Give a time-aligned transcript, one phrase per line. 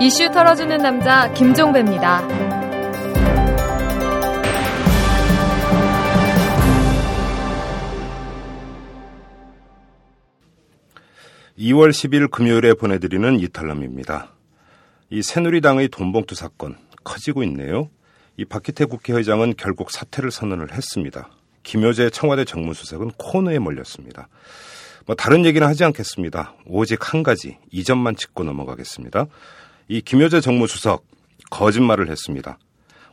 [0.00, 2.26] 이슈 털어주는 남자 김종배입니다.
[11.58, 14.32] 2월 10일 금요일에 보내드리는 이탈남입니다.
[15.10, 17.90] 이 새누리당의 돈봉투 사건 커지고 있네요.
[18.36, 21.28] 이 박기태 국회의장은 결국 사퇴를 선언을 했습니다.
[21.64, 24.28] 김효재 청와대 정무수석은 코너에 몰렸습니다.
[25.08, 26.52] 뭐 다른 얘기는 하지 않겠습니다.
[26.66, 29.24] 오직 한 가지 이 점만 짚고 넘어가겠습니다.
[29.88, 31.02] 이 김효재 정무수석
[31.50, 32.58] 거짓말을 했습니다.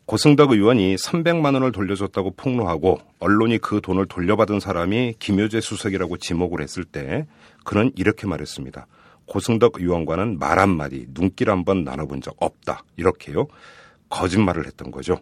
[0.06, 6.84] 고승덕 의원이 300만 원을 돌려줬다고 폭로하고 언론이 그 돈을 돌려받은 사람이 김효재 수석이라고 지목을 했을
[6.84, 7.28] 때
[7.64, 8.88] 그는 이렇게 말했습니다.
[9.26, 12.84] 고승덕 의원과는 말 한마디, 눈길 한 번 나눠본 적 없다.
[12.98, 13.48] 이렇게요.
[14.10, 15.18] 거짓말을 했던 거죠.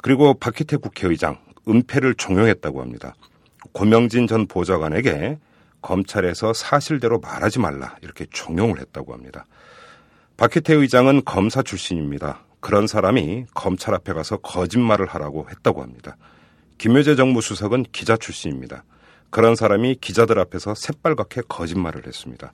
[0.00, 1.36] 그리고 박희태 국회의장
[1.68, 3.14] 은폐를 종용했다고 합니다.
[3.72, 5.36] 고명진 전 보좌관에게
[5.82, 9.46] 검찰에서 사실대로 말하지 말라 이렇게 종용을 했다고 합니다.
[10.36, 12.44] 박희태 의장은 검사 출신입니다.
[12.60, 16.16] 그런 사람이 검찰 앞에 가서 거짓말을 하라고 했다고 합니다.
[16.78, 18.84] 김효재 정무수석은 기자 출신입니다.
[19.30, 22.52] 그런 사람이 기자들 앞에서 새빨갛게 거짓말을 했습니다.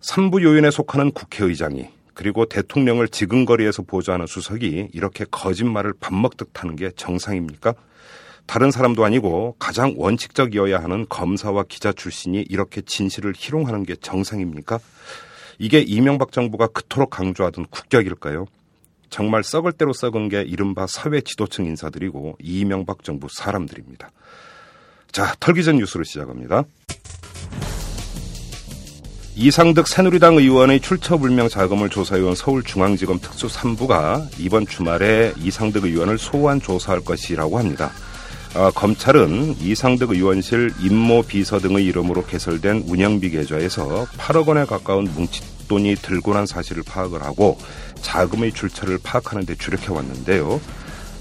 [0.00, 6.90] 삼부 요인에 속하는 국회의장이 그리고 대통령을 지근거리에서 보좌하는 수석이 이렇게 거짓말을 밥 먹듯 하는 게
[6.90, 7.74] 정상입니까?
[8.50, 14.80] 다른 사람도 아니고 가장 원칙적이어야 하는 검사와 기자 출신이 이렇게 진실을 희롱하는 게 정상입니까?
[15.60, 18.46] 이게 이명박 정부가 그토록 강조하던 국격일까요?
[19.08, 24.10] 정말 썩을 대로 썩은 게 이른바 사회 지도층 인사들이고 이명박 정부 사람들입니다.
[25.12, 26.64] 자, 털기 전 뉴스로 시작합니다.
[29.36, 37.02] 이상득 새누리당 의원의 출처불명 자금을 조사해온 서울중앙지검 특수 3부가 이번 주말에 이상득 의원을 소환 조사할
[37.02, 37.92] 것이라고 합니다.
[38.52, 45.94] 아, 검찰은 이상득 의원실 임모 비서 등의 이름으로 개설된 운영비 계좌에서 8억 원에 가까운 뭉칫돈이
[45.96, 47.58] 들고 난 사실을 파악을 하고
[48.02, 50.60] 자금의 출처를 파악하는 데 주력해 왔는데요.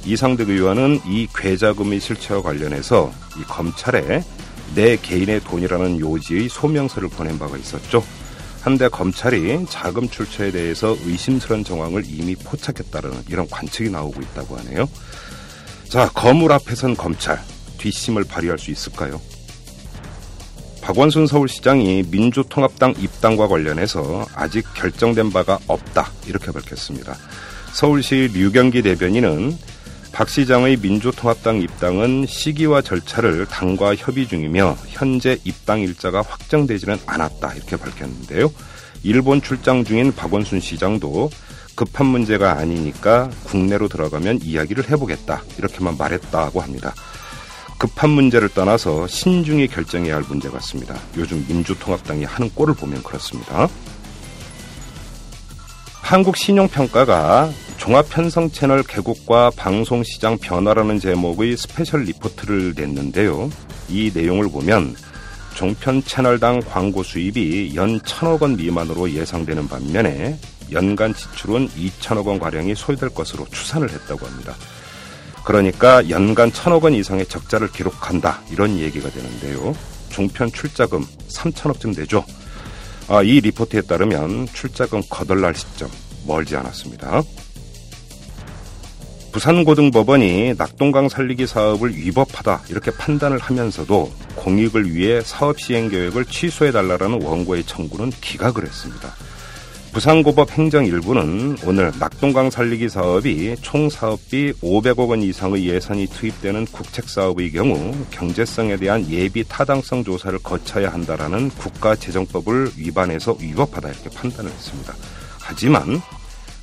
[0.06, 4.24] 이상득 의원은 이 괴자금의 실체와 관련해서 이 검찰에
[4.74, 8.04] 내 개인의 돈이라는 요지의 소명서를 보낸 바가 있었죠.
[8.62, 14.90] 한데 검찰이 자금 출처에 대해서 의심스러운 정황을 이미 포착했다는 이런 관측이 나오고 있다고 하네요.
[15.90, 17.42] 자, 거물 앞에선 검찰
[17.80, 19.20] 뒷심을 발휘할 수 있을까요?
[20.82, 27.16] 박원순 서울시장이 민주통합당 입당과 관련해서 아직 결정된 바가 없다 이렇게 밝혔습니다.
[27.74, 29.58] 서울시 류경기 대변인은
[30.12, 37.78] 박 시장의 민주통합당 입당은 시기와 절차를 당과 협의 중이며 현재 입당 일자가 확정되지는 않았다 이렇게
[37.78, 38.52] 밝혔는데요.
[39.02, 41.32] 일본 출장 중인 박원순 시장도
[41.80, 46.94] 급한 문제가 아니니까 국내로 들어가면 이야기를 해보겠다 이렇게만 말했다고 합니다.
[47.78, 51.00] 급한 문제를 떠나서 신중히 결정해야 할 문제 같습니다.
[51.16, 53.70] 요즘 민주통합당이 하는 꼴을 보면 그렇습니다.
[56.02, 63.50] 한국신용평가가 종합편성 채널 개국과 방송시장 변화라는 제목의 special 리포트를 냈는데요.
[63.88, 64.98] 이 내용을 보면
[65.56, 70.38] 종편 채널당 광고 수입이 연 천억 원 미만으로 예상되는 반면에
[70.72, 74.56] 연간 지출은 2천억 원 가량이 소요될 것으로 추산을 했다고 합니다.
[75.44, 79.76] 그러니까 연간 천억 원 이상의 적자를 기록한다 이런 얘기가 되는데요.
[80.10, 82.24] 종편 출자금 3천억쯤 되죠.
[83.08, 85.90] 아, 이 리포트에 따르면 출자금 거덜날 시점
[86.28, 87.24] 멀지 않았습니다.
[89.32, 97.22] 부산고등법원이 낙동강 살리기 사업을 위법하다 이렇게 판단을 하면서도 공익을 위해 사업 시행 계획을 취소해 달라는
[97.22, 99.14] 원고의 청구는 기각을 했습니다.
[99.92, 107.52] 부산고법 행정일부는 오늘 낙동강 살리기 사업이 총 사업비 500억 원 이상의 예산이 투입되는 국책 사업의
[107.52, 114.94] 경우 경제성에 대한 예비 타당성 조사를 거쳐야 한다라는 국가재정법을 위반해서 위법하다 이렇게 판단을 했습니다.
[115.40, 116.02] 하지만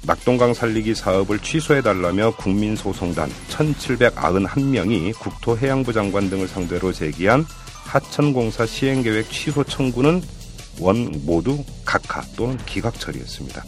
[0.04, 7.44] 낙동강 살리기 사업을 취소해달라며 국민소송단 1791명이 국토해양부 장관 등을 상대로 제기한
[7.86, 10.22] 하천공사 시행계획 취소 청구는
[10.80, 13.64] 원 모두 각하 또는 기각 처리했습니다.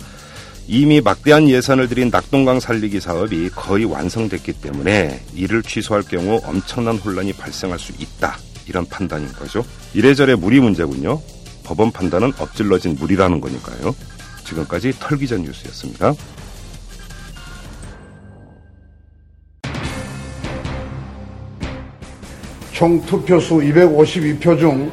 [0.67, 7.33] 이미 막대한 예산을 들인 낙동강 살리기 사업이 거의 완성됐기 때문에 이를 취소할 경우 엄청난 혼란이
[7.33, 8.37] 발생할 수 있다.
[8.67, 9.65] 이런 판단인 거죠.
[9.95, 11.23] 이래저래 무리 문제군요.
[11.65, 13.95] 법원 판단은 엎질러진 무리라는 거니까요.
[14.45, 16.15] 지금까지 털기전 뉴스였습니다.
[22.73, 24.93] 총 투표수 252표 중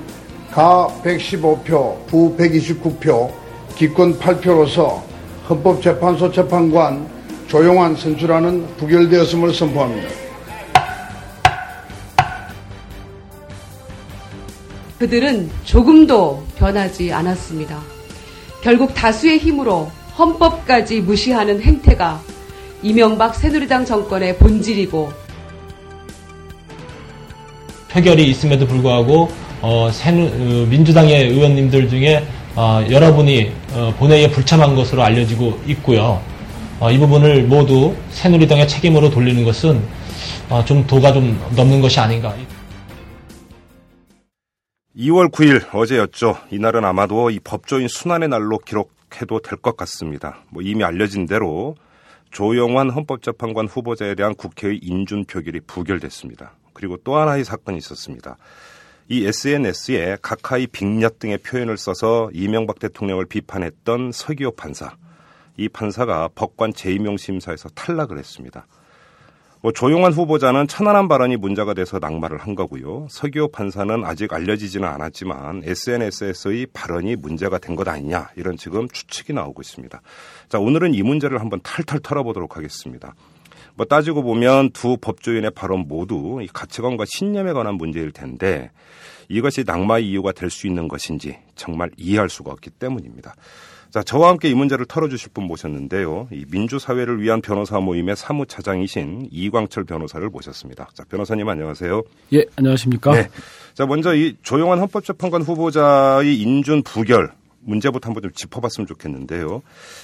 [0.56, 3.30] 가 115표, 부 129표,
[3.76, 5.02] 기권 8표로서
[5.50, 7.10] 헌법재판소 재판관
[7.48, 10.08] 조용한 선출하는 부결되었음을 선포합니다.
[14.98, 17.78] 그들은 조금도 변하지 않았습니다.
[18.62, 22.22] 결국 다수의 힘으로 헌법까지 무시하는 행태가
[22.82, 25.12] 이명박 새누리당 정권의 본질이고
[27.90, 32.24] 표결이 있음에도 불구하고 어, 새누, 어, 민주당의 의원님들 중에
[32.56, 36.22] 어, 여러분이 어, 본회의에 불참한 것으로 알려지고 있고요.
[36.80, 39.82] 어, 이 부분을 모두 새누리당의 책임으로 돌리는 것은
[40.52, 42.36] 어, 좀 도가 좀 넘는 것이 아닌가.
[44.96, 46.38] 2월 9일 어제였죠.
[46.52, 50.44] 이날은 아마도 이 법조인 순환의 날로 기록해도 될 것 같습니다.
[50.52, 51.76] 뭐 이미 알려진 대로
[52.30, 56.54] 조영환 헌법재판관 후보자에 대한 국회의 인준 표결이 부결됐습니다.
[56.74, 58.38] 그리고 또 하나의 사건이 있었습니다.
[59.08, 64.96] 이 SNS에 각하의 빅엿 등의 표현을 써서 이명박 대통령을 비판했던 서기호 판사.
[65.58, 68.66] 이 판사가 법관 재임용 심사에서 탈락을 했습니다.
[69.62, 73.08] 뭐 조용한 후보자는 천안함 발언이 문제가 돼서 낙마를 한 거고요.
[73.10, 79.62] 서기호 판사는 아직 알려지지는 않았지만 SNS에서의 발언이 문제가 된 것 아니냐 이런 지금 추측이 나오고
[79.62, 80.02] 있습니다.
[80.50, 83.14] 자 오늘은 이 문제를 한번 탈탈 털어보도록 하겠습니다.
[83.76, 88.72] 뭐 따지고 보면 두 법조인의 발언 모두 가치관과 신념에 관한 문제일 텐데
[89.28, 93.36] 이것이 낙마의 이유가 될 수 있는 것인지 정말 이해할 수가 없기 때문입니다.
[93.92, 96.28] 자, 저와 함께 이 문제를 털어주실 분 모셨는데요.
[96.32, 100.90] 이 민주사회를 위한 변호사 모임의 사무차장이신 이광철 변호사를 모셨습니다.
[100.94, 102.04] 자, 변호사님 안녕하세요.
[102.34, 103.12] 예, 안녕하십니까.
[103.14, 103.30] 네.
[103.74, 107.32] 자, 먼저 이 조용한 헌법재판관 후보자의 인준 부결
[107.66, 109.62] 문제부터 한번 좀 짚어봤으면 좋겠는데요.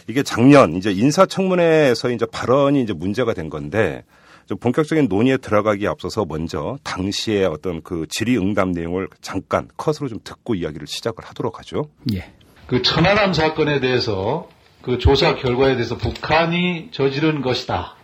[0.08, 4.04] 이게 작년 이제 인사청문회에서 이제 발언이 이제 문제가 된 건데
[4.48, 10.56] 좀 본격적인 논의에 들어가기 앞서서 먼저 당시의 어떤 그 질의응답 내용을 잠깐 컷으로 좀 듣고
[10.56, 11.90] 이야기를 시작을 하도록 하죠.
[12.14, 12.34] 예.
[12.68, 14.50] 그 천안함 사건에 대해서
[14.82, 17.96] 그 조사 결과에 대해서 북한이 저지른 것이다.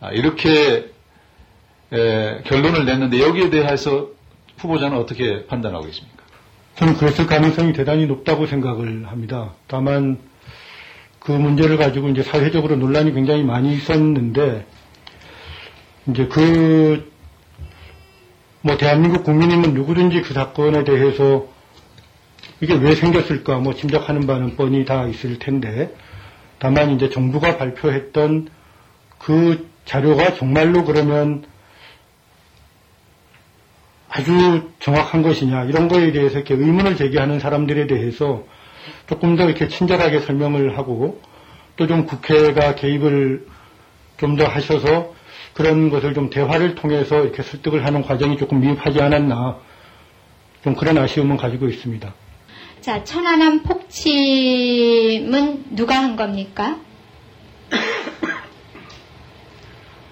[0.00, 0.90] 아, 이렇게
[1.92, 4.08] 에, 결론을 냈는데 여기에 대해서
[4.58, 6.13] 후보자는 어떻게 판단하고 있습니까?
[6.76, 9.54] 저는 그랬을 가능성이 대단히 높다고 생각을 합니다.
[9.66, 10.18] 다만
[11.18, 14.66] 그 문제를 가지고 이제 사회적으로 논란이 굉장히 많이 있었는데
[16.06, 17.14] 이제 그
[18.66, 21.46] 뭐 대한민국 국민이면 누구든지 그 사건에 대해서
[22.62, 25.94] 이게 왜 생겼을까 뭐 짐작하는 바는 뻔히 다 있을 텐데
[26.58, 28.48] 다만 이제 정부가 발표했던
[29.18, 31.44] 그 자료가 정말로 그러면
[34.16, 38.44] 아주 정확한 것이냐 이런 거에 대해서 이렇게 의문을 제기하는 사람들에 대해서
[39.08, 41.20] 조금 더 이렇게 친절하게 설명을 하고
[41.76, 43.46] 또 좀 국회가 개입을
[44.18, 45.12] 좀 더 하셔서
[45.54, 49.58] 그런 것을 좀 대화를 통해서 이렇게 설득을 하는 과정이 조금 미흡하지 않았나
[50.62, 52.14] 좀 그런 아쉬움은 가지고 있습니다.
[52.80, 55.24] 자, 천안함 폭침은
[55.74, 56.78] 누가 한 겁니까?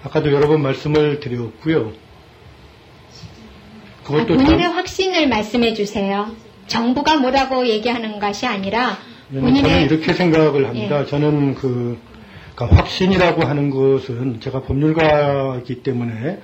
[0.03, 1.93] 아까도 여러 번 말씀을 드렸고요.
[4.03, 4.75] 그것도 아, 본인의 참...
[4.75, 6.31] 확신을 말씀해 주세요.
[6.67, 8.97] 정부가 뭐라고 얘기하는 것이 아니라
[9.31, 9.61] 본인의...
[9.63, 11.01] 저는 이렇게 생각을 합니다.
[11.01, 11.05] 예.
[11.05, 11.97] 저는 그
[12.55, 16.39] 그러니까 확신이라고 하는 것은 제가 법률가이기 때문에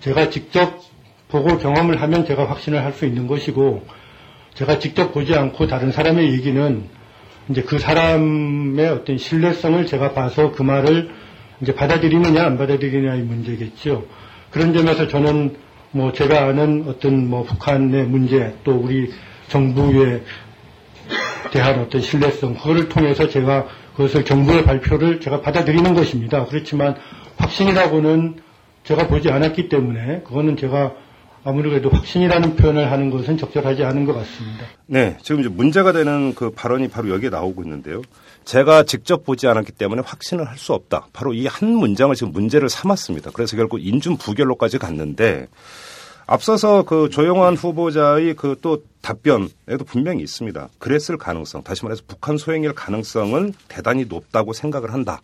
[0.00, 0.80] 제가 직접
[1.28, 3.82] 보고 경험을 하면 제가 확신을 할 수 있는 것이고
[4.54, 6.84] 제가 직접 보지 않고 다른 사람의 얘기는
[7.48, 11.10] 이제 그 사람의 어떤 신뢰성을 제가 봐서 그 말을
[11.60, 14.04] 이제 받아들이느냐 안 받아들이느냐의 문제겠죠.
[14.50, 15.56] 그런 점에서 저는
[15.92, 19.10] 뭐 제가 아는 어떤 뭐 북한의 문제 또 우리
[19.48, 20.22] 정부에
[21.52, 26.46] 대한 어떤 신뢰성 그거를 통해서 제가 그것을 정부의 발표를 제가 받아들이는 것입니다.
[26.46, 26.96] 그렇지만
[27.36, 28.36] 확신이라고는
[28.84, 30.94] 제가 보지 않았기 때문에 그거는 제가
[31.44, 34.66] 아무래도 확신이라는 표현을 하는 것은 적절하지 않은 것 같습니다.
[34.86, 38.02] 네, 지금 이제 문제가 되는 그 발언이 바로 여기에 나오고 있는데요.
[38.44, 41.06] 제가 직접 보지 않았기 때문에 확신을 할 수 없다.
[41.12, 43.30] 바로 이 한 문장을 지금 문제를 삼았습니다.
[43.32, 45.48] 그래서 결국 인준 부결로까지 갔는데
[46.26, 50.68] 앞서서 그 조영환 후보자의 그 또 답변에도 분명히 있습니다.
[50.78, 55.20] 그랬을 가능성, 다시 말해서 북한 소행일 가능성은 대단히 높다고 생각을 한다.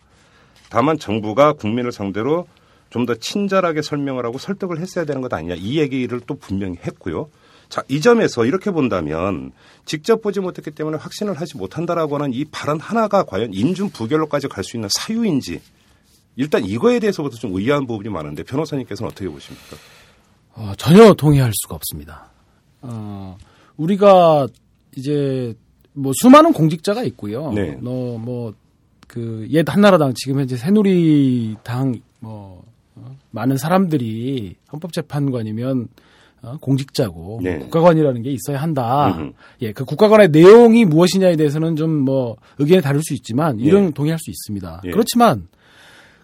[0.69, 2.45] 다만 정부가 국민을 상대로
[2.89, 7.29] 좀 더 친절하게 설명을 하고 설득을 했어야 되는 것 아니냐 이 얘기를 또 분명히 했고요.
[7.69, 9.51] 자, 이 점에서 이렇게 본다면
[9.85, 14.63] 직접 보지 못했기 때문에 확신을 하지 못한다라고 하는 이 발언 하나가 과연 인준 부결로까지 갈
[14.63, 15.61] 수 있는 사유인지
[16.35, 19.77] 일단 이거에 대해서부터 좀 의아한 부분이 많은데 변호사님께서는 어떻게 보십니까?
[20.55, 22.31] 어, 전혀 동의할 수가 없습니다.
[22.81, 23.37] 어,
[23.77, 24.47] 우리가
[24.95, 25.53] 이제
[25.93, 27.51] 뭐 수많은 공직자가 있고요.
[27.51, 27.77] 네.
[27.81, 32.68] 너뭐그 옛 한나라당 지금 현재 새누리당 뭐 어?
[33.31, 35.87] 많은 사람들이 헌법재판관이면
[36.41, 37.59] 어, 공직자고 네.
[37.59, 39.13] 국가관이라는 게 있어야 한다.
[39.17, 39.31] 음흠.
[39.61, 43.91] 예, 그 국가관의 내용이 무엇이냐에 대해서는 좀 뭐 의견이 다를 수 있지만 이런 예.
[43.91, 44.81] 동의할 수 있습니다.
[44.85, 44.91] 예.
[44.91, 45.47] 그렇지만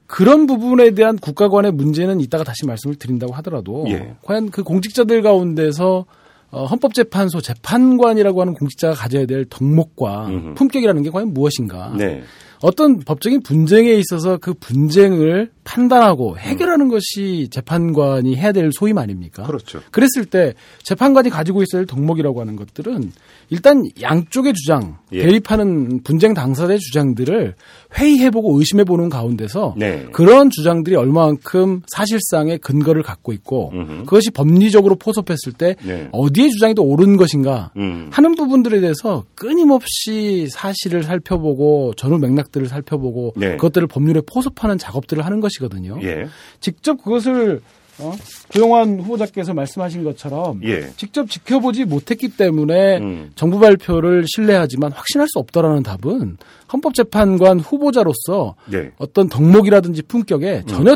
[0.08, 4.16] 그런 부분에 대한 국가관의 문제는 이따가 다시 말씀을 드린다고 하더라도 예.
[4.24, 6.06] 과연 그 공직자들 가운데서
[6.52, 10.54] 어, 헌법재판소 재판관이라고 하는 공직자가 가져야 될 덕목과 음흠.
[10.54, 11.94] 품격이라는 게 과연 무엇인가?
[11.98, 12.24] 네.
[12.62, 16.90] 어떤 법적인 분쟁에 있어서 그 분쟁을 판단하고 해결하는 음.
[16.90, 19.44] 것이 재판관이 해야 될 소임 아닙니까?
[19.44, 19.82] 그렇죠.
[19.92, 20.54] 그랬을 때
[20.84, 23.12] 재판관이 가지고 있어야 할 덕목이라고 하는 것들은
[23.50, 25.22] 일단 양쪽의 주장, 예.
[25.22, 27.56] 대립하는 분쟁 당사자의 주장들을
[27.98, 30.06] 회의해보고 의심해보는 가운데서 네.
[30.12, 34.04] 그런 주장들이 얼마만큼 사실상의 근거를 갖고 있고 음흠.
[34.06, 36.10] 그것이 법리적으로 포섭했을 때 네.
[36.12, 38.10] 어디에 주장이 더 옳은 것인가 음.
[38.12, 43.52] 하는 부분들에 대해서 끊임없이 사실을 살펴보고 전후 맥락들을 살펴보고 네.
[43.58, 46.00] 그것들을 법률에 포섭하는 작업들을 하는 것이 거든요.
[46.04, 46.28] 예.
[46.60, 47.62] 직접 그것을
[47.98, 48.14] 어?
[48.50, 50.90] 조영환 후보자께서 말씀하신 것처럼 예.
[50.98, 53.32] 직접 지켜보지 못했기 때문에 음.
[53.36, 56.38] 정부 발표를 신뢰하지만 확신할 수 없다라는 답은
[56.72, 58.92] 헌법재판관 후보자로서 예.
[58.98, 60.68] 어떤 덕목이라든지 품격에 음.
[60.68, 60.96] 전혀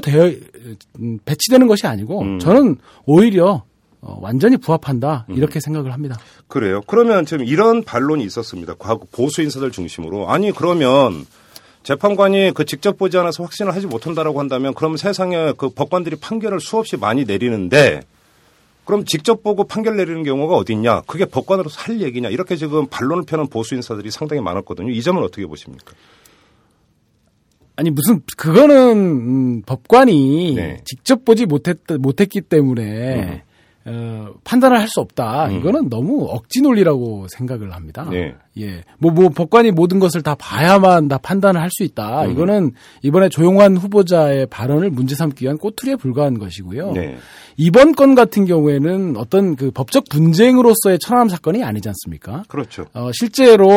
[0.99, 2.39] 음, 배치되는 것이 아니고 음.
[2.39, 3.63] 저는 오히려
[4.01, 5.35] 어, 완전히 부합한다 음.
[5.35, 6.17] 이렇게 생각을 합니다.
[6.47, 6.81] 그래요.
[6.87, 8.75] 그러면 지금 이런 반론이 있었습니다.
[8.77, 11.25] 과거 보수 인사들 중심으로 아니 그러면
[11.83, 16.97] 재판관이 그 직접 보지 않아서 확신을 하지 못한다라고 한다면 그럼 세상에 그 법관들이 판결을 수없이
[16.97, 18.01] 많이 내리는데
[18.85, 21.01] 그럼 직접 보고 판결 내리는 경우가 어디 있냐?
[21.01, 22.29] 그게 법관으로서 할 얘기냐?
[22.29, 24.89] 이렇게 지금 반론을 펴는 보수 인사들이 상당히 많았거든요.
[24.89, 25.93] 이 점은 어떻게 보십니까?
[27.75, 30.81] 아니 무슨 그거는 음, 법관이 네.
[30.83, 33.41] 직접 보지 못했 못했기 때문에 음.
[33.91, 35.47] 어, 판단을 할 수 없다.
[35.47, 35.59] 음.
[35.59, 38.07] 이거는 너무 억지 논리라고 생각을 합니다.
[38.09, 38.35] 네.
[38.59, 38.83] 예.
[38.97, 42.25] 뭐, 뭐, 법관이 모든 것을 다 봐야만 다 판단을 할 수 있다.
[42.25, 42.31] 음.
[42.31, 42.71] 이거는
[43.03, 46.91] 이번에 조용환 후보자의 발언을 문제 삼기 위한 꼬투리에 불과한 것이고요.
[46.93, 47.17] 네.
[47.57, 52.43] 이번 건 같은 경우에는 어떤 그 법적 분쟁으로서의 천안함 사건이 아니지 않습니까?
[52.47, 52.85] 그렇죠.
[52.93, 53.67] 어, 실제로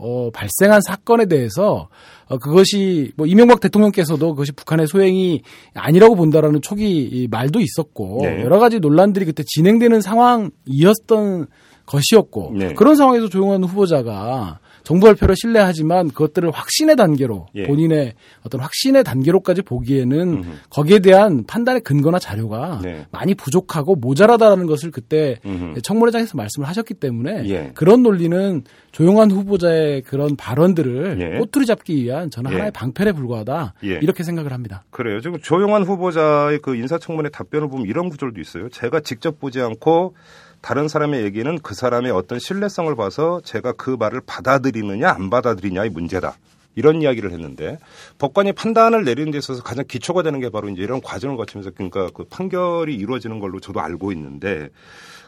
[0.00, 1.88] 어, 발생한 사건에 대해서
[2.21, 5.42] 어, 그것이 뭐 이명박 대통령께서도 그것이 북한의 소행이
[5.74, 8.42] 아니라고 본다라는 초기 말도 있었고 네.
[8.42, 11.46] 여러 가지 논란들이 그때 진행되는 상황이었던
[11.86, 12.74] 것이었고 네.
[12.74, 17.66] 그런 상황에서 조용한 후보자가 정부 발표를 신뢰하지만 그것들을 확신의 단계로 예.
[17.66, 20.48] 본인의 어떤 확신의 단계로까지 보기에는 음흠.
[20.70, 23.06] 거기에 대한 판단의 근거나 자료가 네.
[23.10, 25.80] 많이 부족하고 모자라다라는 것을 그때 음흠.
[25.82, 27.70] 청문회장에서 말씀을 하셨기 때문에 예.
[27.74, 28.62] 그런 논리는
[28.92, 31.38] 조용한 후보자의 그런 발언들을 예.
[31.38, 32.54] 꼬투리 잡기 위한 저는 예.
[32.54, 33.98] 하나의 방패에 불과하다 예.
[34.02, 34.84] 이렇게 생각을 합니다.
[34.90, 35.20] 그래요.
[35.20, 38.68] 지금 조용한 후보자의 그 인사청문회 답변을 보면 이런 구절도 있어요.
[38.68, 40.14] 제가 직접 보지 않고
[40.62, 46.36] 다른 사람의 얘기는 그 사람의 어떤 신뢰성을 봐서 제가 그 말을 받아들이느냐 안 받아들이냐의 문제다.
[46.74, 47.78] 이런 이야기를 했는데
[48.18, 52.08] 법관이 판단을 내리는 데 있어서 가장 기초가 되는 게 바로 이제 이런 과정을 거치면서 그러니까
[52.14, 54.70] 그 판결이 이루어지는 걸로 저도 알고 있는데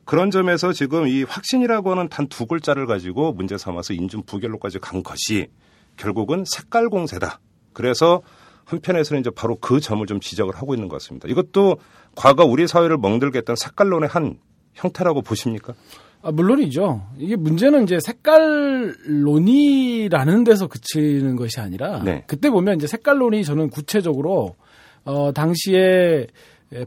[0.06, 5.02] 그런 점에서 지금 이 확신이라고 하는 단 두 글자를 가지고 문제 삼아서 인준 부결로까지 간
[5.02, 5.48] 것이
[5.98, 7.40] 결국은 색깔 공세다.
[7.74, 8.22] 그래서
[8.64, 11.28] 한편에서는 이제 바로 그 점을 좀 지적을 하고 있는 것 같습니다.
[11.28, 11.76] 이것도
[12.16, 14.38] 과거 우리 사회를 멍들게 했던 색깔론의 한
[14.74, 15.74] 형태라고 보십니까?
[16.22, 17.02] 아, 물론이죠.
[17.18, 19.34] 이게 문제는 이제 색깔론이라는
[20.44, 22.24] 데서 그치는 것이 아니라 네.
[22.26, 24.56] 그때 보면 이제 색깔론이 저는 구체적으로
[25.04, 26.26] 어 당시에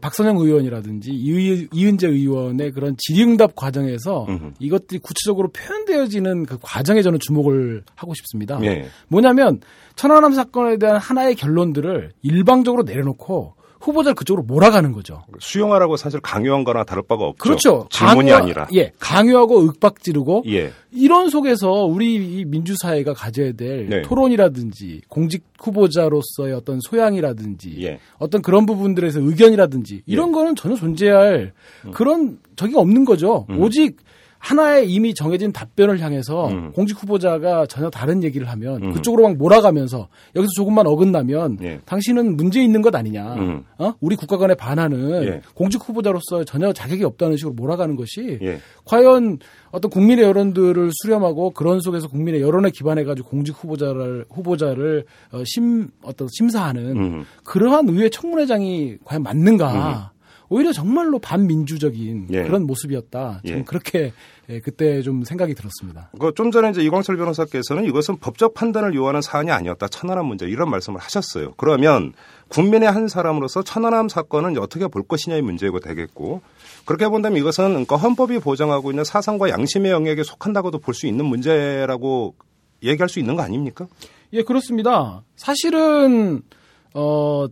[0.02, 4.54] 박선영 의원이라든지 이은재 의원의 그런 질의응답 과정에서 음흠.
[4.58, 8.58] 이것들이 구체적으로 표현되어지는 그 과정에 저는 주목을 하고 싶습니다.
[8.58, 8.86] 네.
[9.06, 9.60] 뭐냐면
[9.94, 15.24] 천안함 사건에 대한 하나의 결론들을 일방적으로 내려놓고 후보자를 그쪽으로 몰아가는 거죠.
[15.38, 17.38] 수용하라고 사실 강요한 거나 다를 바가 없죠.
[17.42, 17.88] 그렇죠.
[17.90, 18.68] 질문이 강요, 아니라.
[18.74, 18.92] 예.
[18.98, 20.72] 강요하고 윽박 지르고 예.
[20.90, 24.02] 이런 속에서 우리 민주사회가 가져야 될 네.
[24.02, 28.00] 토론이라든지 공직 후보자로서의 어떤 소양이라든지 예.
[28.18, 30.32] 어떤 그런 부분들에서 의견이라든지 이런 예.
[30.32, 31.52] 거는 전혀 존재할
[31.86, 31.90] 음.
[31.92, 33.46] 그런 적이 없는 거죠.
[33.50, 33.60] 음.
[33.60, 33.96] 오직
[34.38, 36.72] 하나의 이미 정해진 답변을 향해서 음.
[36.72, 38.92] 공직 후보자가 전혀 다른 얘기를 하면 음.
[38.92, 41.80] 그쪽으로 막 몰아가면서 여기서 조금만 어긋나면 예.
[41.84, 43.34] 당신은 문제 있는 것 아니냐.
[43.34, 43.64] 음.
[43.78, 43.94] 어?
[44.00, 45.40] 우리 국가 간에 반하는 예.
[45.54, 48.58] 공직 후보자로서 전혀 자격이 없다는 식으로 몰아가는 것이 예.
[48.84, 49.38] 과연
[49.70, 55.88] 어떤 국민의 여론들을 수렴하고 그런 속에서 국민의 여론에 기반해 가지고 공직 후보자를 후보자를 어, 심
[56.02, 57.24] 어떤 심사하는 음.
[57.44, 60.12] 그러한 의회 청문회장이 과연 맞는가?
[60.50, 60.54] 음.
[60.54, 62.42] 오히려 정말로 반민주적인 예.
[62.44, 63.40] 그런 모습이었다.
[63.46, 63.62] 좀 예.
[63.64, 64.12] 그렇게
[64.48, 66.10] 예, 그때 좀 생각이 들었습니다.
[66.18, 69.88] 그 좀 전에 이제 이광철 변호사께서는 이것은 법적 판단을 요하는 사안이 아니었다.
[69.88, 71.52] 천안함 문제 이런 말씀을 하셨어요.
[71.56, 72.12] 그러면
[72.48, 76.40] 국민의 한 사람으로서 천안함 사건은 어떻게 볼 것이냐의 문제가 되겠고
[76.86, 82.34] 그렇게 본다면 이것은 그러니까 헌법이 보장하고 있는 사상과 양심의 영역에 속한다고도 볼 수 있는 문제라고
[82.82, 83.86] 얘기할 수 있는 거 아닙니까?
[84.32, 85.22] 예, 그렇습니다.
[85.36, 86.42] 사실은
[86.94, 87.46] 어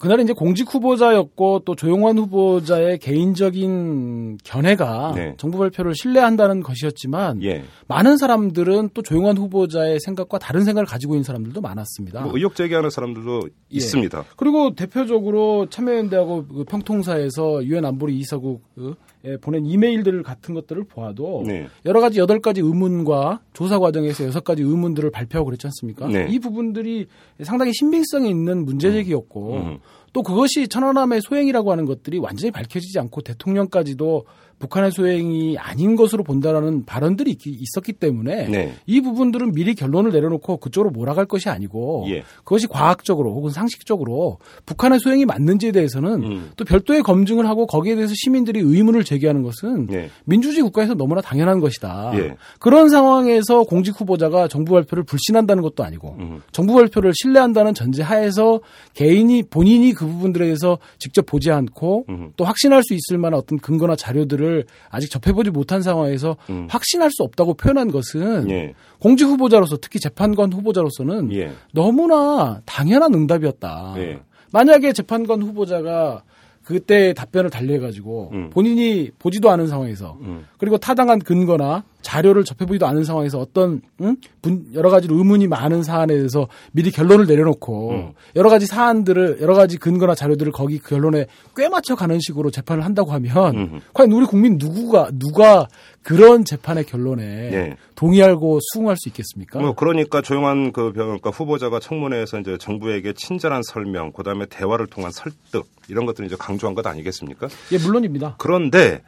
[0.00, 5.34] 그날은 이제 공직 후보자였고 또 조용환 후보자의 개인적인 견해가 네.
[5.36, 7.64] 정부 발표를 신뢰한다는 것이었지만 예.
[7.86, 12.22] 많은 사람들은 또 조용환 후보자의 생각과 다른 생각을 가지고 있는 사람들도 많았습니다.
[12.22, 13.50] 뭐 의혹 제기하는 사람들도 예.
[13.68, 14.24] 있습니다.
[14.36, 19.09] 그리고 대표적으로 참여연대하고 그 평통사에서 유엔 안보리 이사국 그 예,
[19.40, 21.68] 보낸 이메일들 같은 것들을 보아도 네.
[21.84, 26.08] 여러 가지 여덟 가지 의문과 조사 과정에서 여섯 가지 의문들을 발표하고 그랬지 않습니까?
[26.08, 26.26] 네.
[26.30, 27.06] 이 부분들이
[27.42, 29.66] 상당히 신빙성이 있는 문제 제기였고 음.
[29.66, 29.78] 음.
[30.12, 34.24] 또 그것이 천안함의 소행이라고 하는 것들이 완전히 밝혀지지 않고 대통령까지도
[34.60, 38.74] 북한의 소행이 아닌 것으로 본다라는 발언들이 있었기 때문에 네.
[38.86, 42.22] 이 부분들은 미리 결론을 내려놓고 그쪽으로 몰아갈 것이 아니고 예.
[42.44, 46.50] 그것이 과학적으로 혹은 상식적으로 북한의 소행이 맞는지에 대해서는 음.
[46.56, 50.10] 또 별도의 검증을 하고 거기에 대해서 시민들이 의문을 제기하는 것은 네.
[50.24, 52.12] 민주주의 국가에서 너무나 당연한 것이다.
[52.16, 52.36] 예.
[52.58, 56.42] 그런 상황에서 공직 후보자가 정부 발표를 불신한다는 것도 아니고 음.
[56.52, 58.60] 정부 발표를 신뢰한다는 전제 하에서
[58.92, 62.32] 개인이 본인이 그 부분들에 대해서 직접 보지 않고 음.
[62.36, 66.66] 또 확신할 수 있을 만한 어떤 근거나 자료들을 것을 아직 접해보지 못한 상황에서 음.
[66.68, 68.74] 확신할 수 없다고 표현한 것은 예.
[68.98, 71.52] 공직 후보자로서 특히 재판관 후보자로서는 예.
[71.72, 73.94] 너무나 당연한 응답이었다.
[73.98, 74.20] 예.
[74.52, 76.24] 만약에 재판관 후보자가
[76.64, 78.50] 그때 답변을 달리해가지고 음.
[78.50, 80.46] 본인이 보지도 않은 상황에서 음.
[80.58, 84.16] 그리고 타당한 근거나 자료를 접해보지도 않은 상황에서 어떤 응?
[84.42, 88.12] 분, 여러 가지 의문이 많은 사안에 대해서 미리 결론을 내려놓고 음.
[88.36, 91.26] 여러 가지 사안들을 여러 가지 근거나 자료들을 거기 그 결론에
[91.56, 93.80] 꽤 맞춰 가는 식으로 재판을 한다고 하면 음.
[93.92, 95.68] 과연 우리 국민 누구가 누가
[96.02, 97.76] 그런 재판의 결론에 네.
[97.94, 99.60] 동의하고 수긍할 수 있겠습니까?
[99.60, 105.66] 뭐 그러니까 조용한 그 그러니까 후보자가 청문회에서 이제 정부에게 친절한 설명, 그다음에 대화를 통한 설득
[105.88, 107.48] 이런 것들을 이제 강조한 것 아니겠습니까?
[107.72, 108.36] 예, 물론입니다.
[108.38, 109.02] 그런데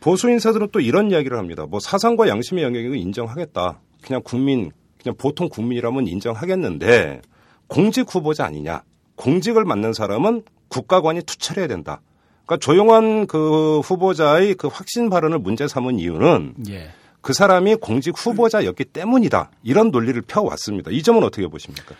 [0.00, 1.66] 보수 인사들은 또 이런 이야기를 합니다.
[1.66, 3.80] 뭐 사상과 양심의 영역을 인정하겠다.
[4.02, 4.70] 그냥 국민,
[5.02, 7.22] 그냥 보통 국민이라면 인정하겠는데
[7.66, 8.82] 공직 후보자 아니냐.
[9.16, 12.00] 공직을 맡는 사람은 국가관이 투철해야 된다.
[12.46, 16.90] 그러니까 조용한 그 후보자의 그 확신 발언을 문제 삼은 이유는 예.
[17.20, 19.50] 그 사람이 공직 후보자였기 때문이다.
[19.62, 20.90] 이런 논리를 펴왔습니다.
[20.90, 21.94] 이 점은 어떻게 보십니까?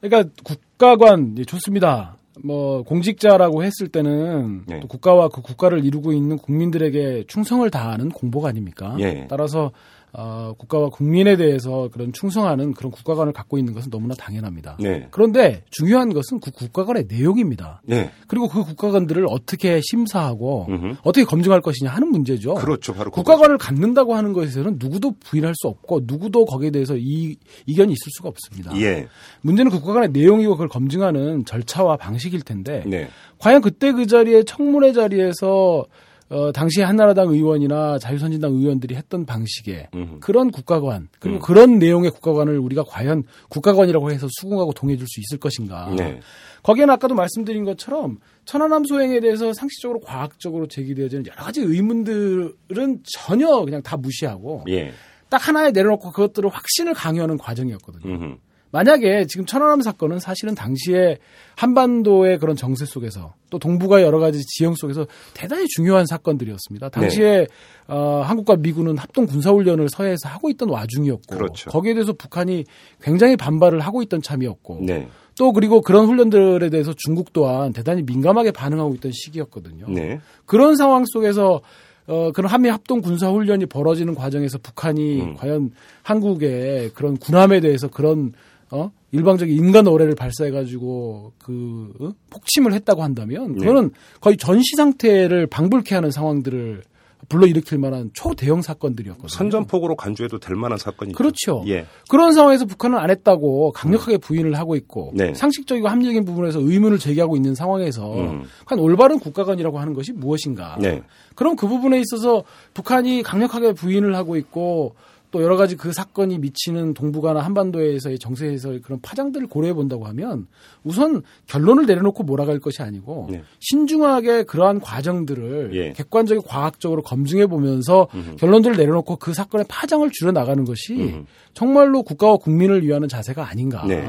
[0.00, 2.16] 그러니까 국가관 예, 좋습니다.
[2.42, 4.80] 뭐 공직자라고 했을 때는 네.
[4.80, 8.96] 또 국가와 그 국가를 이루고 있는 국민들에게 충성을 다하는 공복 아닙니까?
[8.98, 9.26] 예.
[9.28, 9.72] 따라서
[10.16, 14.76] 어, 국가와 국민에 대해서 그런 충성하는 그런 국가관을 갖고 있는 것은 너무나 당연합니다.
[14.78, 15.08] 네.
[15.10, 17.82] 그런데 중요한 것은 그 국가관의 내용입니다.
[17.84, 18.12] 네.
[18.28, 20.96] 그리고 그 국가관들을 어떻게 심사하고 음흠.
[21.02, 22.54] 어떻게 검증할 것이냐 하는 문제죠.
[22.54, 22.94] 그렇죠.
[22.94, 23.66] 바로 국가관을 그거죠.
[23.66, 28.80] 갖는다고 하는 것에서는 누구도 부인할 수 없고 누구도 거기에 대해서 이, 이견이 있을 수가 없습니다.
[28.80, 29.08] 예.
[29.40, 33.08] 문제는 그 국가관의 내용이고 그걸 검증하는 절차와 방식일 텐데 네.
[33.38, 35.86] 과연 그때 그 자리에 청문회 자리에서
[36.34, 40.18] 어, 당시 한나라당 의원이나 자유선진당 의원들이 했던 방식의 음흠.
[40.18, 41.40] 그런 국가관 그리고 음.
[41.40, 45.94] 그런 내용의 국가관을 우리가 과연 국가관이라고 해서 수긍하고 동의해줄 수 있을 것인가.
[45.96, 46.18] 네.
[46.64, 53.80] 거기에는 아까도 말씀드린 것처럼 천안함 소행에 대해서 상식적으로 과학적으로 제기되어지는 여러 가지 의문들은 전혀 그냥
[53.82, 54.92] 다 무시하고 예.
[55.28, 58.12] 딱 하나에 내려놓고 그것들을 확신을 강요하는 과정이었거든요.
[58.12, 58.36] 음흠.
[58.74, 61.18] 만약에 지금 천안함 사건은 사실은 당시에
[61.54, 66.88] 한반도의 그런 정세 속에서 또 동북아 여러 가지 지형 속에서 대단히 중요한 사건들이었습니다.
[66.88, 67.46] 당시에 네.
[67.86, 71.70] 어, 한국과 미군은 합동 군사훈련을 서해에서 하고 있던 와중이었고 그렇죠.
[71.70, 72.64] 거기에 대해서 북한이
[73.00, 75.06] 굉장히 반발을 하고 있던 참이었고 네.
[75.38, 79.86] 또 그리고 그런 훈련들에 대해서 중국 또한 대단히 민감하게 반응하고 있던 시기였거든요.
[79.88, 80.18] 네.
[80.46, 81.60] 그런 상황 속에서
[82.06, 85.34] 어, 그런 한미 합동 군사 훈련이 벌어지는 과정에서 북한이 음.
[85.36, 85.70] 과연
[86.02, 88.32] 한국의 그런 군함에 대해서 그런
[88.70, 88.90] 어?
[89.12, 92.12] 일방적인 인간 어뢰를 발사해가지고 그 어?
[92.30, 93.60] 폭침을 했다고 한다면 네.
[93.60, 93.94] 그거는 네.
[94.20, 96.82] 거의 전시 상태를 방불케 하는 상황들을
[97.28, 99.28] 불러일으킬 만한 초대형 사건들이었거든요.
[99.28, 101.16] 선전폭으로 간주해도 될 만한 사건이죠.
[101.16, 101.64] 그렇죠.
[101.68, 101.86] 예.
[102.08, 105.32] 그런 상황에서 북한은 안 했다고 강력하게 부인을 하고 있고 네.
[105.34, 108.42] 상식적이고 합리적인 부분에서 의문을 제기하고 있는 상황에서 음.
[108.66, 110.76] 한 올바른 국가관이라고 하는 것이 무엇인가.
[110.80, 111.02] 네.
[111.34, 114.94] 그럼 그 부분에 있어서 북한이 강력하게 부인을 하고 있고
[115.34, 120.46] 또 여러 가지 그 사건이 미치는 동북아나 한반도에서의 정세에서의 그런 파장들을 고려해 본다고 하면
[120.84, 123.42] 우선 결론을 내려놓고 몰아갈 것이 아니고 네.
[123.58, 125.92] 신중하게 그러한 과정들을 예.
[125.92, 128.36] 객관적이고 과학적으로 검증해 보면서 음흠.
[128.36, 131.24] 결론들을 내려놓고 그 사건의 파장을 줄여 나가는 것이 음흠.
[131.52, 133.84] 정말로 국가와 국민을 위하는 자세가 아닌가.
[133.88, 134.06] 네.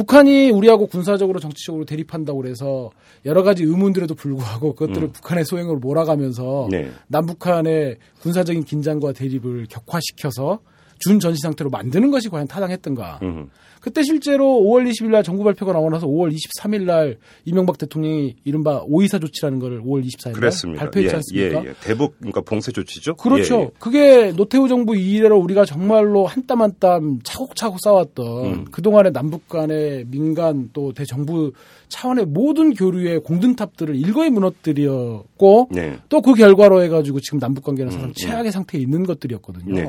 [0.00, 2.90] 북한이 우리하고 군사적으로 정치적으로 대립한다고 그래서
[3.26, 5.12] 여러 가지 의문들에도 불구하고 그것들을 음.
[5.12, 6.90] 북한의 소행으로 몰아가면서 네.
[7.08, 10.60] 남북한의 군사적인 긴장과 대립을 격화시켜서
[11.00, 13.18] 준 전시 상태로 만드는 것이 과연 타당했던가.
[13.22, 13.50] 음.
[13.80, 18.82] 그때 실제로 5월 20일 날 정부 발표가 나오고 나서 5월 23일 날 이명박 대통령이 이른바
[18.84, 21.64] 오이사 조치라는 걸 5월 24일 날 발표했지 예, 않습니까?
[21.64, 21.74] 예, 예.
[21.80, 23.14] 대북 그러니까 봉쇄 조치죠.
[23.14, 23.54] 그렇죠.
[23.56, 23.70] 예, 예.
[23.78, 28.64] 그게 노태우 정부 이래로 우리가 정말로 한 땀 한 땀 차곡차곡 쌓았던 음.
[28.70, 31.52] 그동안의 남북 간의 민간 또 대정부
[31.88, 35.98] 차원의 모든 교류의 공든탑들을 일거에 무너뜨렸고 네.
[36.08, 39.74] 또그 결과로 해가지고 지금 남북 관계는 음, 음, 최악의 상태에 있는 것들이었거든요.
[39.74, 39.82] 네.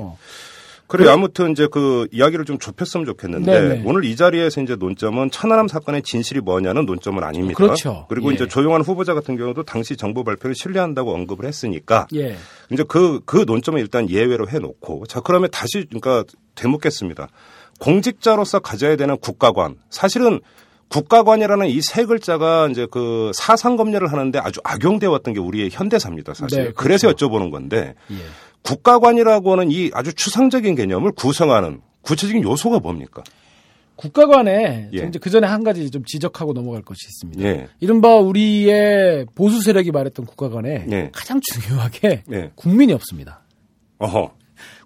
[0.91, 3.83] 그래 아무튼 이제 그 이야기를 좀 좁혔으면 좋겠는데 네네.
[3.85, 7.55] 오늘 이 자리에서 이제 논점은 천안함 사건의 진실이 뭐냐는 논점은 아닙니다.
[7.57, 8.05] 그렇죠.
[8.09, 8.35] 그리고 예.
[8.35, 12.35] 이제 조용한 후보자 같은 경우도 당시 정부 발표를 신뢰한다고 언급을 했으니까 예.
[12.71, 16.25] 이제 그그 그 논점은 일단 예외로 해놓고 자 그러면 다시 그러니까
[16.55, 17.29] 되묻겠습니다.
[17.79, 20.39] 공직자로서 가져야 되는 국가관 사실은
[20.89, 26.33] 국가관이라는 이 세 글자가 이제 그 사상 검열을 하는데 아주 악용되어 왔던 게 우리의 현대사입니다,
[26.33, 26.57] 사실.
[26.57, 26.75] 네, 그렇죠.
[26.75, 28.15] 그래서 여쭤보는 건데 예.
[28.63, 33.23] 국가관이라고 하는 이 아주 추상적인 개념을 구성하는 구체적인 요소가 뭡니까?
[33.95, 35.07] 국가관에 예.
[35.07, 37.43] 이제 그 전에 한 가지 좀 지적하고 넘어갈 것이 있습니다.
[37.43, 37.67] 예.
[37.79, 41.09] 이른바 우리의 보수 세력이 말했던 국가관에 예.
[41.13, 42.51] 가장 중요하게 예.
[42.55, 43.41] 국민이 없습니다.
[43.99, 44.33] 어허.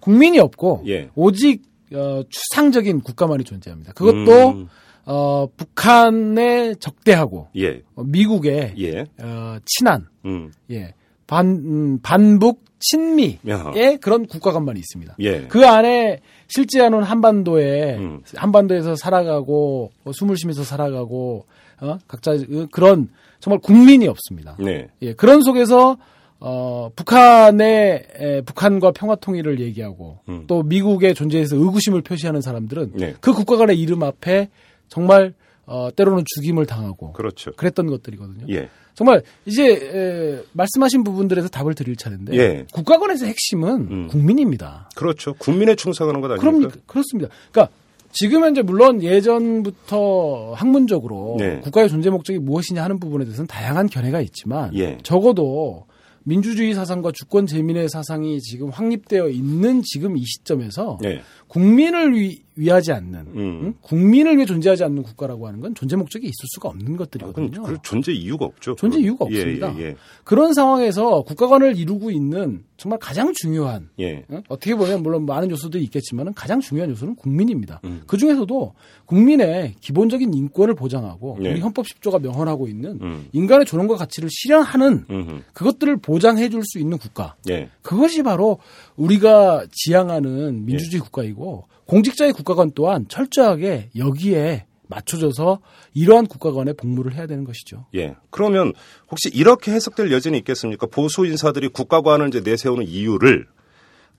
[0.02, 1.10] 국민이 없고 예.
[1.16, 3.94] 오직 어, 추상적인 국가만이 존재합니다.
[3.94, 4.68] 그것도 음.
[5.06, 7.84] 어, 북한에 적대하고 예.
[7.96, 9.06] 어, 미국에 예.
[9.22, 10.52] 어, 친한 음.
[10.72, 10.94] 예.
[11.28, 13.72] 반 음, 반북 친미의 야하.
[14.02, 15.16] 그런 국가관만이 있습니다.
[15.20, 15.48] 예.
[15.48, 18.22] 그 안에 실제하는 한반도에 음.
[18.36, 21.46] 한반도에서 살아가고 어, 숨을 쉬면서 살아가고
[21.82, 21.98] 어?
[22.08, 22.38] 각자
[22.72, 24.56] 그런 정말 국민이 없습니다.
[24.60, 24.88] 네.
[25.02, 25.98] 예, 그런 속에서
[26.40, 30.44] 어, 북한의 에, 북한과 평화 통일을 얘기하고 음.
[30.48, 33.14] 또 미국의 존재에서 의구심을 표시하는 사람들은 네.
[33.20, 34.50] 그 국가간의 이름 앞에
[34.88, 35.34] 정말
[35.66, 37.52] 어, 때로는 죽임을 당하고 그렇죠.
[37.54, 38.46] 그랬던 것들이거든요.
[38.50, 38.70] 예.
[38.96, 42.66] 정말 이제 에, 말씀하신 부분들에서 답을 드릴 차례인데 예.
[42.74, 44.08] 국가관에서 핵심은 음.
[44.08, 44.90] 국민입니다.
[44.96, 45.34] 그렇죠.
[45.36, 46.70] 국민에 충성하는 것 아닙니까?
[46.70, 47.30] 그럼, 그렇습니다.
[47.52, 47.74] 그러니까
[48.12, 51.60] 지금 현재 물론 예전부터 학문적으로 네.
[51.60, 54.98] 국가의 존재 목적이 무엇이냐 하는 부분에 대해서는 다양한 견해가 있지만 예.
[55.04, 55.86] 적어도
[56.24, 61.22] 민주주의 사상과 주권 재민의 사상이 지금 확립되어 있는 지금 이 시점에서 네.
[61.56, 63.38] 국민을 위, 위하지 않는 음.
[63.38, 63.74] 응?
[63.80, 67.66] 국민을 위해 존재하지 않는 국가라고 하는 건 존재 목적이 있을 수가 없는 것들이거든요.
[67.66, 68.76] 아, 존재 이유가 없죠.
[68.76, 69.78] 존재 이유가 예, 없습니다.
[69.78, 69.96] 예, 예.
[70.26, 74.26] 그런 상황에서 국가관을 이루고 있는 정말 가장 중요한 예.
[74.32, 74.44] 응?
[74.50, 77.80] 어떻게 보면 물론 많은 요소들이 있겠지만 가장 중요한 요소는 국민입니다.
[77.86, 78.02] 음.
[78.06, 78.74] 그 중에서도
[79.06, 81.52] 국민의 기본적인 인권을 보장하고 네.
[81.52, 83.28] 우리 헌법 10조가 명언하고 있는 음.
[83.32, 85.42] 인간의 존엄과 가치를 실현하는 음흠.
[85.54, 87.36] 그것들을 보장해 줄 수 있는 국가.
[87.48, 87.70] 예.
[87.84, 88.58] 그것이 바로
[88.96, 91.04] 우리가 지향하는 민주주의 예.
[91.04, 91.45] 국가이고
[91.86, 95.60] 공직자의 국가관 또한 철저하게 여기에 맞춰져서
[95.94, 97.86] 이러한 국가관에 복무를 해야 되는 것이죠.
[97.96, 98.16] 예.
[98.30, 98.74] 그러면
[99.10, 100.88] 혹시 이렇게 해석될 여지는 있겠습니까?
[100.88, 103.48] 보수 인사들이 국가관을 이제 내세우는 이유를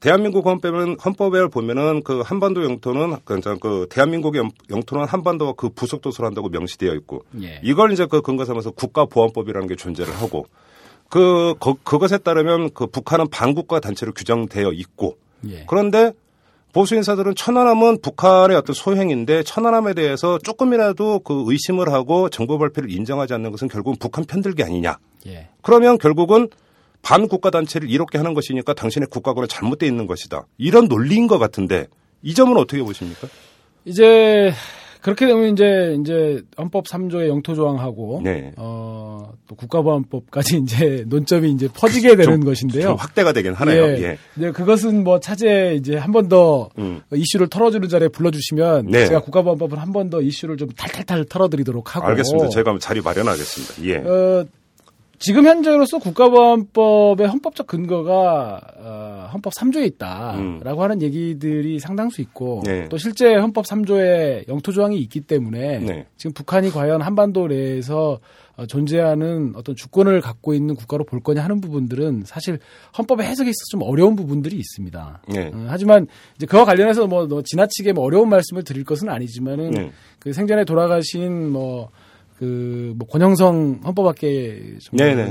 [0.00, 6.26] 대한민국 헌법은 헌법에 보면은 그 한반도 영토는 그러니까 그 대한민국의 영토는 한반도와 그 부속 도서를
[6.26, 7.60] 한다고 명시되어 있고 예.
[7.62, 10.46] 이걸 이제 그 근거 삼아서 국가보안법이라는 게 존재를 하고
[11.08, 15.16] 그 거, 그것에 따르면 그 북한은 반국가 단체로 규정되어 있고
[15.48, 15.64] 예.
[15.66, 16.12] 그런데
[16.76, 23.32] 보수 인사들은 천안함은 북한의 어떤 소행인데 천안함에 대해서 조금이라도 그 의심을 하고 정보 발표를 인정하지
[23.32, 24.98] 않는 것은 결국은 북한 편들기 아니냐.
[25.26, 25.48] 예.
[25.62, 26.50] 그러면 결국은
[27.00, 30.44] 반국가 단체를 이렇게 하는 것이니까 당신의 국가권은 잘못되어 있는 것이다.
[30.58, 31.86] 이런 논리인 것 같은데
[32.20, 33.26] 이 점은 어떻게 보십니까?
[33.86, 34.52] 이제
[35.06, 38.52] 그렇게 되면 이제 이제 헌법 3조의 영토 조항하고 네.
[38.56, 42.82] 어, 또 국가보안법까지 이제 논점이 이제 퍼지게 되는 좀, 것인데요.
[42.88, 43.84] 좀 확대가 되긴 하네요.
[43.84, 44.02] 예.
[44.02, 44.18] 예.
[44.34, 47.02] 네, 그것은 뭐 차제 이제 한 번더 음.
[47.14, 49.06] 이슈를 털어주는 자리에 불러주시면 네.
[49.06, 52.06] 제가 국가보안법을 한 번 더 이슈를 좀 탈탈탈 털어드리도록 하고.
[52.08, 52.48] 알겠습니다.
[52.48, 53.84] 제가 자리 마련하겠습니다.
[53.84, 53.96] 예.
[54.08, 54.44] 어,
[55.18, 60.80] 지금 현재로서 국가보안법의 헌법적 근거가 어, 헌법 3조에 있다라고 음.
[60.80, 62.88] 하는 얘기들이 상당수 있고 네.
[62.88, 66.06] 또 실제 헌법 3조에 영토 조항이 있기 때문에 네.
[66.16, 68.20] 지금 북한이 과연 한반도 내에서
[68.56, 72.58] 어, 존재하는 어떤 주권을 갖고 있는 국가로 볼 거냐 하는 부분들은 사실
[72.96, 75.22] 헌법의 해석에 있어서 좀 어려운 부분들이 있습니다.
[75.28, 75.50] 네.
[75.52, 79.92] 어, 하지만 이제 그와 관련해서 뭐, 뭐 지나치게 뭐 어려운 말씀을 드릴 것은 아니지만은 네.
[80.18, 81.90] 그 생전에 돌아가신 뭐
[82.38, 84.78] 그 뭐 권영성 헌법학계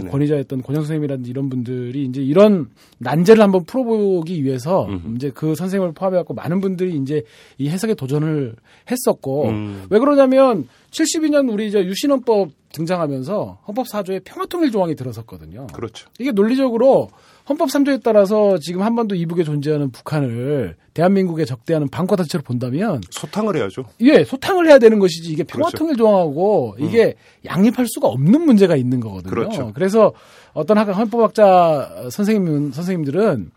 [0.09, 2.67] 권위자였던 권영성 선생님이라든지 이런 분들이 이제 이런
[2.99, 5.15] 난제를 한번 풀어보기 위해서 음흠.
[5.15, 7.23] 이제 그 선생님을 포함해갖고 많은 분들이 이제
[7.57, 8.55] 이 해석에 도전을
[8.89, 9.83] 했었고 음.
[9.89, 15.67] 왜 그러냐면 72년 우리 이제 유신헌법 등장하면서 헌법 4조에 평화통일 조항이 들어섰거든요.
[15.67, 16.09] 그렇죠.
[16.19, 17.09] 이게 논리적으로
[17.47, 23.83] 헌법 3조에 따라서 지금 한반도 이북에 존재하는 북한을 대한민국에 적대하는 방과 단체로 본다면 소탕을 해야죠.
[24.01, 26.09] 예, 소탕을 해야 되는 것이지 이게 평화통일 그렇죠.
[26.09, 27.45] 조항하고 이게 음.
[27.45, 29.29] 양립할 수가 없는 문제가 있는 거거든요.
[29.29, 29.71] 그렇죠.
[29.73, 30.13] 그래서
[30.53, 33.51] 어떤 헌법학자 선생님 선생님들은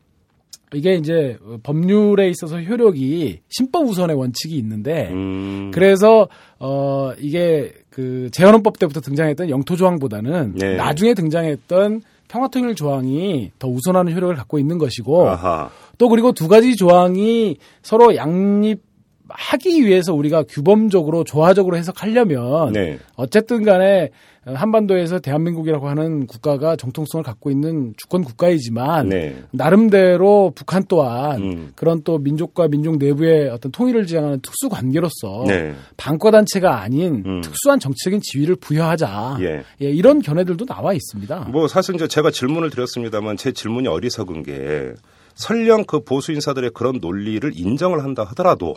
[0.74, 5.70] 이게 이제 법률에 있어서 효력이 신법 우선의 원칙이 있는데 음.
[5.72, 6.28] 그래서
[6.58, 10.76] 어 이게 그 재헌헌법 때부터 등장했던 영토 조항보다는 네.
[10.76, 15.70] 나중에 등장했던 평화통일 조항이 더 우선하는 효력을 갖고 있는 것이고 아하.
[15.96, 18.82] 또 그리고 두 가지 조항이 서로 양립
[19.28, 22.98] 하기 위해서 우리가 규범적으로 조화적으로 해석하려면 네.
[23.16, 24.10] 어쨌든 간에
[24.44, 29.36] 한반도에서 대한민국이라고 하는 국가가 정통성을 갖고 있는 주권 국가이지만 네.
[29.50, 31.72] 나름대로 북한 또한 음.
[31.74, 35.74] 그런 또 민족과 민족 내부의 어떤 통일을 지향하는 특수 관계로서 네.
[35.96, 37.40] 반과 단체가 아닌 음.
[37.42, 39.38] 특수한 정치적인 지위를 부여하자.
[39.40, 39.62] 예.
[39.82, 41.48] 예, 이런 견해들도 나와 있습니다.
[41.52, 44.94] 뭐 사실 이제 제가 질문을 드렸습니다만 제 질문이 어리석은 게
[45.34, 48.76] 설령 그 보수 인사들의 그런 논리를 인정을 한다 하더라도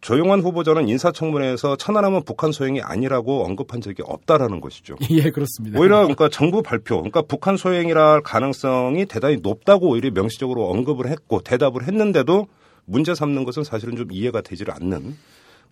[0.00, 4.96] 조용환 후보자는 인사청문회에서 천안함은 북한 소행이 아니라고 언급한 적이 없다라는 것이죠.
[5.10, 5.78] 예, 그렇습니다.
[5.78, 11.40] 오히려 그러니까 정부 발표, 그러니까 북한 소행이라 할 가능성이 대단히 높다고 오히려 명시적으로 언급을 했고
[11.40, 12.46] 대답을 했는데도
[12.84, 15.16] 문제 삼는 것은 사실은 좀 이해가 되지를 않는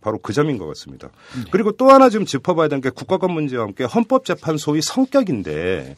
[0.00, 1.08] 바로 그 점인 것 같습니다.
[1.34, 1.44] 네.
[1.50, 5.96] 그리고 또 하나 좀 짚어봐야 되는 게 국가관 문제와 함께 헌법재판소의 성격인데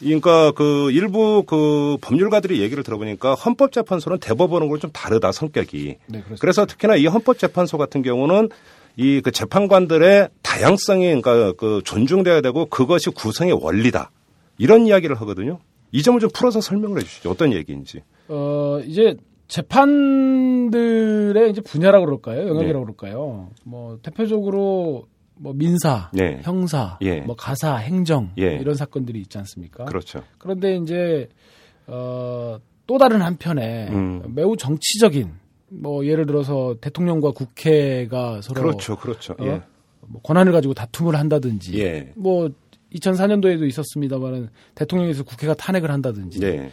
[0.00, 5.96] 그러니까 그 일부 그 법률가들이 얘기를 들어보니까 헌법재판소는 대법원하고는 좀 다르다 성격이.
[6.06, 8.48] 네, 그래서 특히나 이 헌법재판소 같은 경우는
[8.96, 14.10] 이 그 재판관들의 다양성이 그러니까 그 존중돼야 되고 그것이 구성의 원리다.
[14.58, 15.58] 이런 이야기를 하거든요.
[15.92, 17.30] 이 점을 좀 풀어서 설명을 해 주시죠.
[17.30, 18.02] 어떤 얘기인지.
[18.28, 19.16] 어, 이제
[19.48, 22.48] 재판들의 이제 분야라고 그럴까요?
[22.48, 22.92] 영역이라고 네.
[22.92, 23.48] 그럴까요?
[23.64, 25.06] 뭐 대표적으로
[25.40, 26.38] 뭐 민사, 네.
[26.42, 27.20] 형사, 예.
[27.20, 28.56] 뭐 가사, 행정 예.
[28.56, 29.86] 이런 사건들이 있지 않습니까?
[29.86, 30.22] 그렇죠.
[30.38, 31.28] 그런데 이제
[31.86, 34.22] 어, 또 다른 한편에 음.
[34.34, 35.32] 매우 정치적인
[35.70, 39.32] 뭐 예를 들어서 대통령과 국회가 서로 그렇죠, 그렇죠.
[39.34, 39.46] 어?
[39.46, 39.62] 예.
[40.02, 42.12] 뭐 권한을 가지고 다툼을 한다든지 예.
[42.16, 42.50] 뭐
[42.92, 46.70] 2004년도에도 있었습니다만은 대통령에서 국회가 탄핵을 한다든지 네.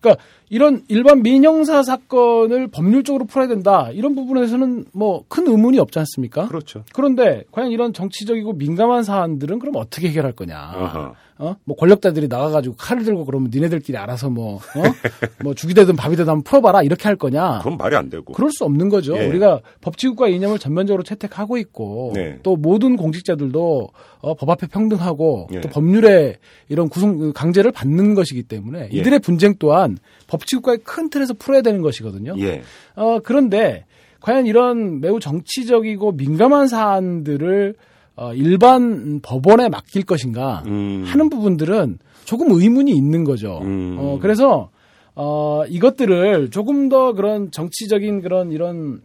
[0.00, 6.48] 그러니까 이런 일반 민형사 사건을 법률적으로 풀어야 된다 이런 부분에서는 뭐 큰 의문이 없지 않습니까?
[6.48, 6.84] 그렇죠.
[6.94, 10.72] 그런데 과연 이런 정치적이고 민감한 사안들은 그럼 어떻게 해결할 거냐?
[10.76, 11.14] 어허.
[11.38, 11.56] 어?
[11.64, 14.60] 뭐 권력자들이 나가가지고 칼을 들고 그러면 니네들끼리 알아서 뭐, 어?
[15.44, 17.58] 뭐 죽이 되든 밥이 되든 한번 풀어봐라 이렇게 할 거냐?
[17.58, 18.32] 그건 말이 안 되고.
[18.32, 19.16] 그럴 수 없는 거죠.
[19.18, 19.26] 예.
[19.26, 22.38] 우리가 법치국가 이념을 전면적으로 채택하고 있고 네.
[22.42, 23.88] 또 모든 공직자들도
[24.20, 25.60] 어, 법 앞에 평등하고 예.
[25.60, 28.96] 또 법률에 이런 구성 강제를 받는 것이기 때문에 예.
[28.96, 32.34] 이들의 분쟁 또한 법치국가의 큰 틀에서 풀어야 되는 것이거든요.
[32.38, 32.62] 예.
[32.94, 33.84] 어, 그런데
[34.20, 37.74] 과연 이런 매우 정치적이고 민감한 사안들을
[38.16, 41.04] 어, 일반 법원에 맡길 것인가 음.
[41.06, 43.60] 하는 부분들은 조금 의문이 있는 거죠.
[43.62, 43.96] 음.
[43.98, 44.70] 어, 그래서
[45.14, 49.02] 어, 이것들을 조금 더 그런 정치적인 그런 이런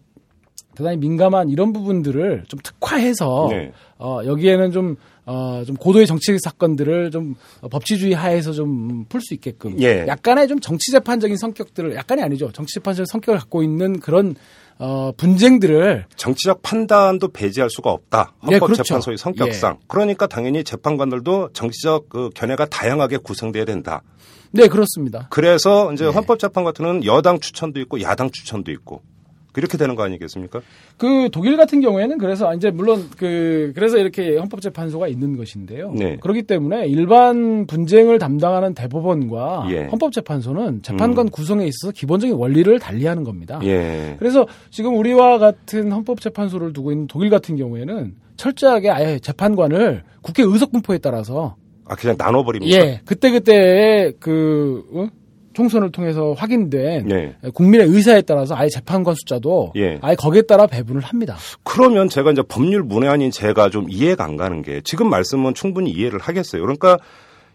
[0.76, 3.74] 대단히 민감한 이런 부분들을 좀 특화해서 네.
[3.98, 4.96] 어, 여기에는 좀
[5.26, 7.36] 어, 좀 고도의 정치 사건들을 좀
[7.70, 10.06] 법치주의 하에서 좀 풀 수 있게끔 예.
[10.08, 14.36] 약간의 좀 정치 재판적인 성격들을 약간이 아니죠 정치 재판적인 성격을 갖고 있는 그런
[14.84, 18.34] 어, 분쟁들을 정치적 판단도 배제할 수가 없다.
[18.44, 19.18] 헌법재판소의 예, 그렇죠.
[19.18, 19.78] 성격상.
[19.80, 19.86] 예.
[19.88, 24.02] 그러니까 당연히 재판관들도 정치적 그 견해가 다양하게 구성돼야 된다.
[24.50, 25.28] 네, 그렇습니다.
[25.30, 26.12] 그래서 이제 네.
[26.12, 29.04] 헌법재판 같은 경우는 여당 추천도 있고 야당 추천도 있고
[29.52, 30.62] 그렇게 되는 거 아니겠습니까?
[30.98, 35.92] 그 독일 같은 경우에는 그래서 이제 물론 그 그래서 이렇게 헌법재판소가 있는 것인데요.
[35.92, 36.18] 네.
[36.22, 39.84] 그렇기 때문에 일반 분쟁을 담당하는 대법원과 예.
[39.86, 41.30] 헌법재판소는 재판관 음.
[41.30, 43.60] 구성에 있어서 기본적인 원리를 달리하는 겁니다.
[43.64, 44.16] 예.
[44.20, 50.72] 그래서 지금 우리와 같은 헌법재판소를 두고 있는 독일 같은 경우에는 철저하게 아예 재판관을 국회 의석
[50.72, 52.74] 분포에 따라서 아 그냥 나눠버립니다.
[52.76, 55.21] 예, 그때 그때 그 어?
[55.54, 57.36] 총선을 통해서 확인된 네.
[57.54, 60.00] 국민의 의사에 따라서 아예 재판관 숫자도 예.
[60.02, 61.38] 아예 거기에 따라 배분을 합니다.
[61.64, 66.20] 그러면 제가 이제 법률 문외한인 제가 좀 이해가 안 가는 게 지금 말씀은 충분히 이해를
[66.20, 66.62] 하겠어요.
[66.62, 66.98] 그러니까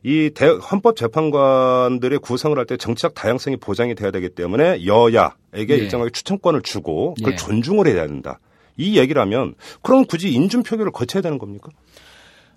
[0.02, 5.76] 이 대, 헌법 재판관들의 구성을 할 때 정치적 다양성이 보장이 돼야 되기 때문에 여야에게 예.
[5.76, 7.36] 일정하게 추천권을 주고 그걸 예.
[7.36, 8.38] 존중을 해야 된다.
[8.76, 11.70] 이 얘기라면 그럼 굳이 인준 표결을 거쳐야 되는 겁니까?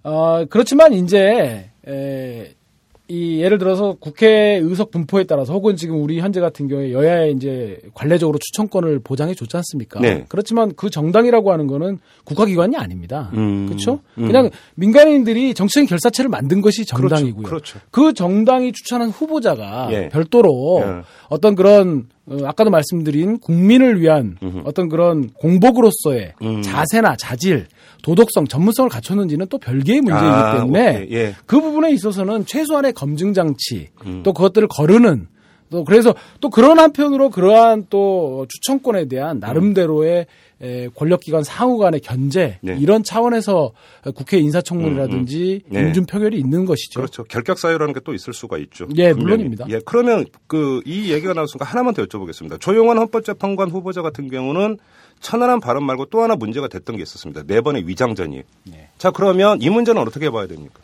[0.03, 2.53] 어, 그렇지만 이제 에,
[3.09, 7.81] 이 예를 들어서 국회 의석 분포에 따라서 혹은 지금 우리 현재 같은 경우에 여야에 이제
[7.95, 9.99] 관례적으로 추천권을 보장해 줬지 않습니까?
[9.99, 10.25] 네.
[10.29, 13.31] 그렇지만 그 정당이라고 하는 거는 국가기관이 아닙니다.
[13.33, 13.65] 음.
[13.65, 14.01] 그렇죠?
[14.19, 14.27] 음.
[14.27, 17.09] 그냥 민간인들이 정치적인 결사체를 만든 것이 그렇죠.
[17.09, 17.43] 정당이고요.
[17.43, 17.79] 그렇죠.
[17.79, 17.87] 그렇죠.
[17.89, 20.09] 그 정당이 추천한 후보자가 예.
[20.09, 21.01] 별도로 예.
[21.29, 24.61] 어떤 그런 어, 아까도 말씀드린 국민을 위한 음흠.
[24.65, 26.61] 어떤 그런 공복으로서의 음.
[26.61, 27.67] 자세나 자질,
[28.03, 31.35] 도덕성, 전문성을 갖췄는지는 또 별개의 문제이기 아, 때문에 예.
[31.45, 34.21] 그 부분에 있어서는 최소한의 검증 장치 음.
[34.23, 35.27] 또 그것들을 거르는
[35.69, 40.25] 또 그래서 또 그런 한편으로 그러한 또 추천권에 대한 나름대로의 에,
[40.95, 42.77] 권력기관 상호 간의 견제 네.
[42.79, 43.71] 이런 차원에서
[44.15, 45.73] 국회 인사청문이라든지 음, 음.
[45.73, 45.87] 네.
[45.87, 46.99] 인준 표결이 있는 것이죠.
[46.99, 47.23] 그렇죠.
[47.23, 48.87] 결격 사유라는 게 또 있을 수가 있죠.
[48.95, 49.21] 예, 분명히.
[49.21, 49.65] 물론입니다.
[49.69, 52.59] 예, 그러면 그 이 얘기가 나왔으니까 하나만 더 여쭤보겠습니다.
[52.59, 54.77] 조용한 헌법재판관 후보자 같은 경우는
[55.19, 57.43] 천안한 발언 말고 또 하나 문제가 됐던 게 있었습니다.
[57.45, 58.41] 네 번의 위장전이.
[58.71, 58.89] 네.
[58.97, 60.79] 자, 그러면 이 문제는 어떻게 봐야 됩니까?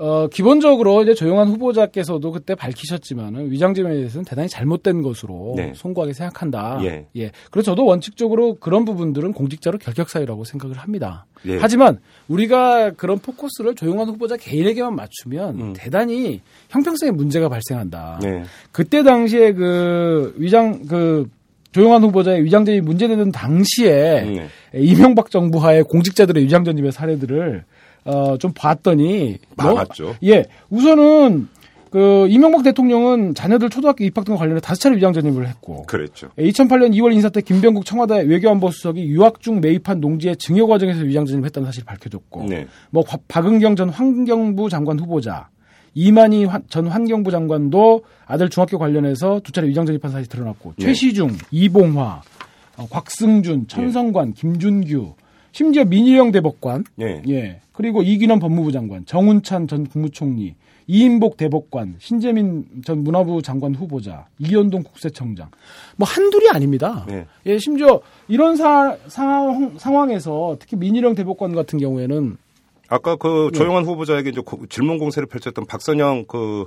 [0.00, 5.74] 어, 기본적으로 이제 조용한 후보자께서도 그때 밝히셨지만은 위장점에 대해서는 대단히 잘못된 것으로 네.
[5.74, 6.80] 송구하게 생각한다.
[6.84, 7.06] 예.
[7.16, 7.30] 예.
[7.50, 11.26] 그래서 저도 원칙적으로 그런 부분들은 공직자로 결격 사유라고 생각을 합니다.
[11.44, 11.58] 예.
[11.60, 15.72] 하지만 우리가 그런 포커스를 조용한 후보자 개인에게만 맞추면 음.
[15.76, 18.20] 대단히 형평성의 문제가 발생한다.
[18.22, 18.44] 네.
[18.72, 21.28] 그때 당시에 그 위장 그
[21.72, 24.48] 조용한 후보자의 위장전입 문제되는 당시에 네.
[24.74, 27.64] 이명박 정부 하에 공직자들의 위장전입의 사례들을
[28.04, 30.04] 어, 좀 봤더니 많았죠.
[30.04, 31.48] 뭐, 예, 우선은
[31.90, 36.28] 그 이명박 대통령은 자녀들 초등학교 입학 등과 관련해 다섯 차례 위장 전입을 했고, 그랬죠.
[36.38, 41.26] 2008년 2월 인사 때 김병국 청와대 외교안보 수석이 유학 중 매입한 농지의 증여 과정에서 위장
[41.26, 42.68] 전입했다는 사실이 밝혀졌고, 네.
[42.90, 45.48] 뭐 박은경 전 환경부 장관 후보자,
[45.94, 50.86] 이만희 전 환경부 장관도 아들 중학교 관련해서 두 차례 위장 전입한 사실이 드러났고, 네.
[50.86, 52.22] 최시중, 이봉화,
[52.76, 54.34] 어, 곽승준, 천성관, 네.
[54.40, 55.14] 김준규,
[55.52, 57.22] 심지어 민희영 대법관, 네.
[57.28, 60.54] 예, 그리고 이기남 법무부 장관, 정운찬 전 국무총리,
[60.86, 65.48] 이인복 대법관, 신재민 전 문화부 장관 후보자, 이현동 국세청장,
[65.96, 67.04] 뭐 한둘이 아닙니다.
[67.08, 67.26] 네.
[67.46, 72.36] 예, 심지어 이런 사, 상황, 상황에서 특히 민희령 대법관 같은 경우에는
[72.88, 73.56] 아까 그 예.
[73.56, 73.90] 조영환 네.
[73.90, 76.64] 후보자에게 이제 질문 공세를 펼쳤던 박선영 그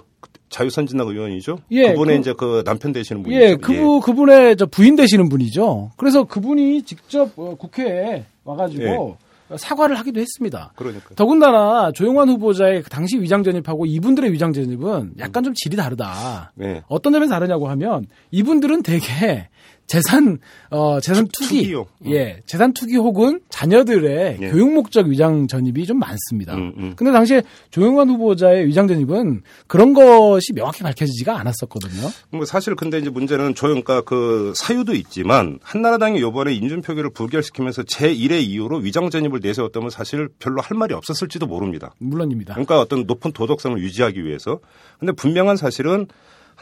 [0.49, 1.57] 자유선진당 의원이죠.
[1.71, 3.41] 예, 그분의 그, 이제 그 남편 되시는 분이죠.
[3.41, 3.99] 예, 그분 예.
[4.05, 5.91] 그분의 저 부인 되시는 분이죠.
[5.97, 9.17] 그래서 그분이 직접 어, 국회에 와가지고
[9.51, 9.57] 예.
[9.57, 10.71] 사과를 하기도 했습니다.
[10.75, 11.13] 그러니까.
[11.15, 16.53] 더군다나 조영환 후보자의 그 당시 위장 전입하고 이분들의 위장 전입은 약간 좀 질이 다르다.
[16.55, 16.81] 네.
[16.87, 19.49] 어떤 점에서 다르냐고 하면 이분들은 되게
[19.87, 21.81] 재산 어 재산 투기 투기요.
[21.81, 21.87] 어.
[22.07, 24.49] 예 재산 투기 혹은 자녀들의 예.
[24.49, 26.55] 교육 목적 위장 전입이 좀 많습니다.
[26.55, 26.93] 음, 음.
[26.95, 32.09] 근데 당시에 조영관 후보자의 위장 전입은 그런 것이 명확히 밝혀지지가 않았었거든요.
[32.31, 38.13] 뭐 사실 근데 이제 문제는 조영가 그 사유도 있지만 한나라당이 요번에 인준 표기를 부결시키면서 제
[38.13, 41.93] 1의 이유로 위장 전입을 내세웠다면 사실 별로 할 말이 없었을지도 모릅니다.
[41.99, 42.53] 물론입니다.
[42.53, 44.59] 그러니까 어떤 높은 도덕성을 유지하기 위해서.
[44.99, 46.07] 근데 분명한 사실은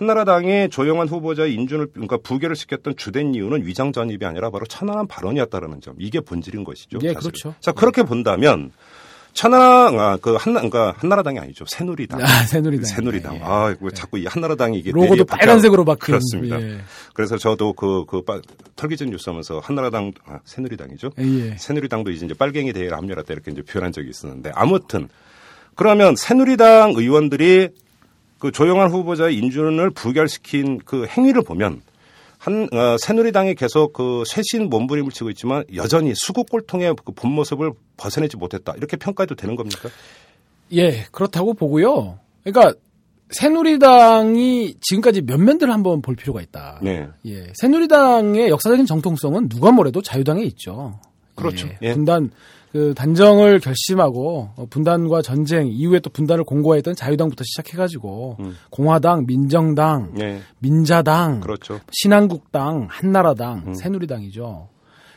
[0.02, 5.80] 한나라당의 조영환 후보자의 인준을 그러니까 부결을 시켰던 주된 이유는 위장 전입이 아니라 바로 천안한 발언이었다라는
[5.80, 5.96] 점.
[6.00, 6.98] 이게 본질인 것이죠.
[7.04, 7.32] 예, 사실은.
[7.32, 7.56] 그렇죠.
[7.60, 8.72] 자, 그렇게 본다면
[9.34, 11.66] 천안 아, 그 한나 그러니까 한나라당이 아니죠.
[11.68, 12.20] 새누리당.
[12.20, 12.86] 아, 새누리당.
[12.86, 13.36] 새누리당.
[13.36, 13.42] 예.
[13.44, 16.60] 아, 왜 자꾸 이 한나라당이 이게 로고도 빨간색으로 바뀐 그렇습니다.
[16.60, 16.80] 예.
[17.14, 18.24] 그래서 저도 그, 그,
[18.76, 21.12] 털기전 뉴스 하면서 한나라당, 아, 새누리당이죠.
[21.20, 21.56] 예.
[21.58, 25.08] 새누리당도 이제 빨갱이 대회를 합류했다 이렇게 이제 표현한 적이 있었는데 아무튼
[25.76, 27.70] 그러면 새누리당 의원들이
[28.42, 31.82] 그 조영환 후보자의 인준을 부결시킨 그 행위를 보면
[32.40, 38.38] 한 어, 새누리당이 계속 그 쇄신 몸부림을 치고 있지만 여전히 수국골통의 그 본 모습을 벗어내지
[38.38, 39.90] 못했다 이렇게 평가해도 되는 겁니까?
[40.74, 42.18] 예 그렇다고 보고요.
[42.44, 42.74] 그러니까
[43.30, 46.80] 새누리당이 지금까지 몇 면들을 한번 볼 필요가 있다.
[46.82, 47.08] 네.
[47.26, 51.00] 예 새누리당의 역사적인 정통성은 누가 뭐래도 자유당에 있죠.
[51.36, 51.68] 그렇죠.
[51.68, 51.78] 예.
[51.84, 51.94] 예.
[51.94, 52.32] 분단
[52.72, 58.56] 그 단정을 결심하고 어, 분단과 전쟁 이후에 또 분단을 공고했던 자유당부터 시작해가지고 음.
[58.70, 60.40] 공화당, 민정당, 네.
[60.60, 61.80] 민자당, 그렇죠.
[61.92, 63.74] 신한국당, 한나라당, 음.
[63.74, 64.70] 새누리당이죠.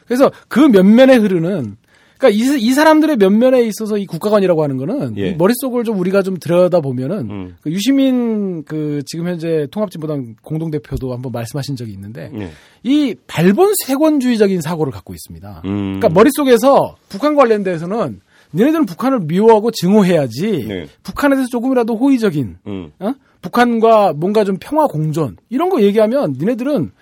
[0.06, 1.76] 그래서 그 면면에 흐르는
[2.24, 5.32] 그러니까 이, 이 사람들의 면면에 있어서 이 국가관이라고 하는 거는 예.
[5.32, 7.56] 머릿속을 좀 우리가 좀 들여다 보면은 음.
[7.60, 12.50] 그 유시민 그 지금 현재 통합진보당 공동대표도 한번 말씀하신 적이 있는데 예.
[12.82, 15.62] 이 발본 세권주의적인 사고를 갖고 있습니다.
[15.66, 15.98] 음.
[15.98, 18.20] 그러니까 머릿속에서 북한 관련돼서는
[18.52, 20.86] 너네들은 북한을 미워하고 증오해야지 네.
[21.02, 22.92] 북한에 대해서 조금이라도 호의적인 음.
[23.00, 23.14] 어?
[23.42, 26.92] 북한과 뭔가 좀 평화 공존 이런 거 얘기하면 니네들은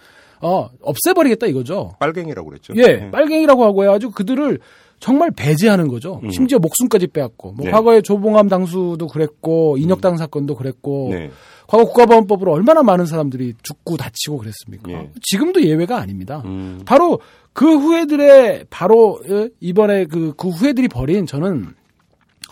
[0.40, 1.94] 어, 없애버리겠다 이거죠.
[2.00, 2.72] 빨갱이라고 그랬죠.
[2.76, 3.10] 예, 네.
[3.12, 4.58] 빨갱이라고 하고 해가지고 그들을
[5.02, 6.20] 정말 배제하는 거죠.
[6.22, 6.30] 음.
[6.30, 7.54] 심지어 목숨까지 빼앗고.
[7.54, 7.72] 뭐 네.
[7.72, 10.16] 과거에 조봉암 당수도 그랬고 인혁당 음.
[10.16, 11.28] 사건도 그랬고 네.
[11.66, 14.92] 과거 국가보안법으로 얼마나 많은 사람들이 죽고 다치고 그랬습니까?
[14.92, 15.10] 네.
[15.20, 16.42] 지금도 예외가 아닙니다.
[16.44, 16.82] 음.
[16.86, 17.18] 바로
[17.52, 21.74] 그 후예들의 바로 어, 이번에 그, 그 후예들이 벌인 저는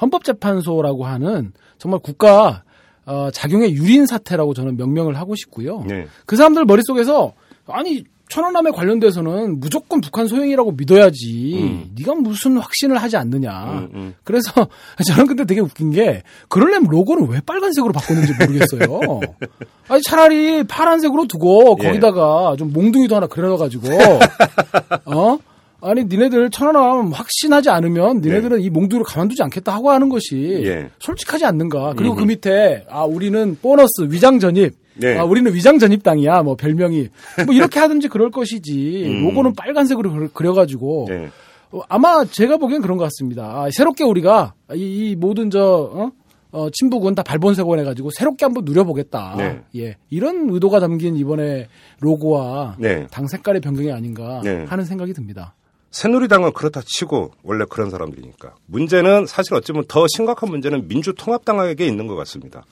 [0.00, 2.64] 헌법재판소라고 하는 정말 국가
[3.06, 5.84] 어, 작용의 유린 사태라고 저는 명명을 하고 싶고요.
[5.86, 6.08] 네.
[6.26, 7.32] 그 사람들 머릿속에서
[7.68, 11.58] 아니 천안함에 관련돼서는 무조건 북한 소행이라고 믿어야지.
[11.60, 11.90] 음.
[11.98, 13.50] 네가 무슨 확신을 하지 않느냐.
[13.64, 14.14] 음, 음.
[14.24, 14.52] 그래서
[15.06, 19.20] 저는 근데 되게 웃긴 게 그럴려면 로고는 왜 빨간색으로 바꿨는지 모르겠어요.
[19.88, 21.88] 아니 차라리 파란색으로 두고 예.
[21.88, 23.88] 거기다가 좀 몽둥이도 하나 그려놔가지고
[25.06, 25.38] 어
[25.82, 28.64] 아니 니네들 천안함 확신하지 않으면 니네들은 예.
[28.64, 30.88] 이 몽둥이를 가만두지 않겠다 하고 하는 것이 예.
[31.00, 31.94] 솔직하지 않는가.
[31.96, 35.18] 그리고 그 밑에 아 우리는 보너스 위장 전입 네.
[35.18, 37.08] 아, 우리는 위장 전입당이야, 뭐 별명이
[37.46, 39.04] 뭐 이렇게 하든지 그럴 것이지.
[39.06, 39.24] 음.
[39.24, 41.28] 로고는 빨간색으로 그려가지고 네.
[41.72, 43.44] 어, 아마 제가 보기엔 그런 것 같습니다.
[43.44, 46.10] 아, 새롭게 우리가 이, 이 모든 저 어?
[46.52, 49.34] 어, 친북은 다 발본색원 해가지고 새롭게 한번 누려보겠다.
[49.38, 49.60] 네.
[49.76, 49.96] 예.
[50.10, 51.68] 이런 의도가 담긴 이번에
[52.00, 53.06] 로고와 네.
[53.10, 54.64] 당 색깔의 변경이 아닌가 네.
[54.64, 55.54] 하는 생각이 듭니다.
[55.92, 62.06] 새누리당은 그렇다 치고 원래 그런 사람들이니까 문제는 사실 어찌 보면 더 심각한 문제는 민주통합당에게 있는
[62.06, 62.64] 것 같습니다.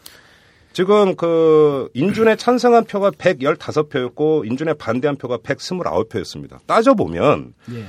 [0.72, 6.58] 지금 그 인준에 찬성한 표가 115표였고 인준에 반대한 표가 129표였습니다.
[6.66, 7.84] 따져보면 예.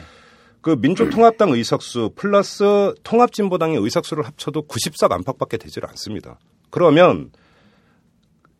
[0.62, 6.38] 그 민주통합당 의석수 플러스 통합진보당의 의석수를 합쳐도 94가 안팎밖에 되질 않습니다.
[6.70, 7.32] 그러면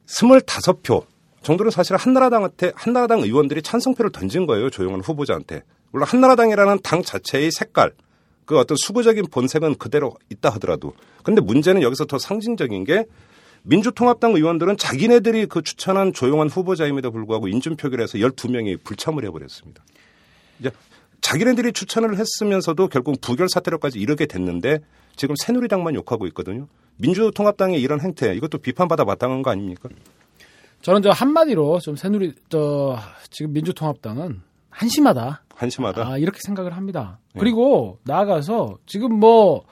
[0.08, 1.06] 25표
[1.42, 4.70] 정도는 사실 한나라당한테 한나라당 의원들이 찬성표를 던진 거예요.
[4.70, 5.64] 조용한 후보자한테.
[5.92, 7.94] 물론 한나라당이라는 당 자체의 색깔
[8.46, 10.94] 그 어떤 수구적인 본색은 그대로 있다 하더라도
[11.24, 13.06] 근데 문제는 여기서 더 상징적인 게
[13.64, 19.84] 민주통합당 의원들은 자기네들이 그 추천한 조용한 후보자임에도 불구하고 인준 표결에서 12명이 불참을 해버렸습니다.
[20.60, 20.72] 이제
[21.22, 24.80] 자기네들이 추천을 했으면서도 결국 부결 사태로까지 이르게 됐는데
[25.16, 26.68] 지금 새누리당만 욕하고 있거든요.
[26.98, 29.90] 민주통합당의 이런 행태 이것도 비판받아 마땅한 거 아닙니까?
[30.82, 32.98] 저는 저 한마디로 좀 새누리 저
[33.30, 35.44] 지금 민주통합당은 한심하다.
[35.56, 36.08] 한심하다.
[36.08, 37.20] 아, 이렇게 생각을 합니다.
[37.34, 37.40] 네.
[37.40, 39.66] 그리고 나아가서 지금 뭐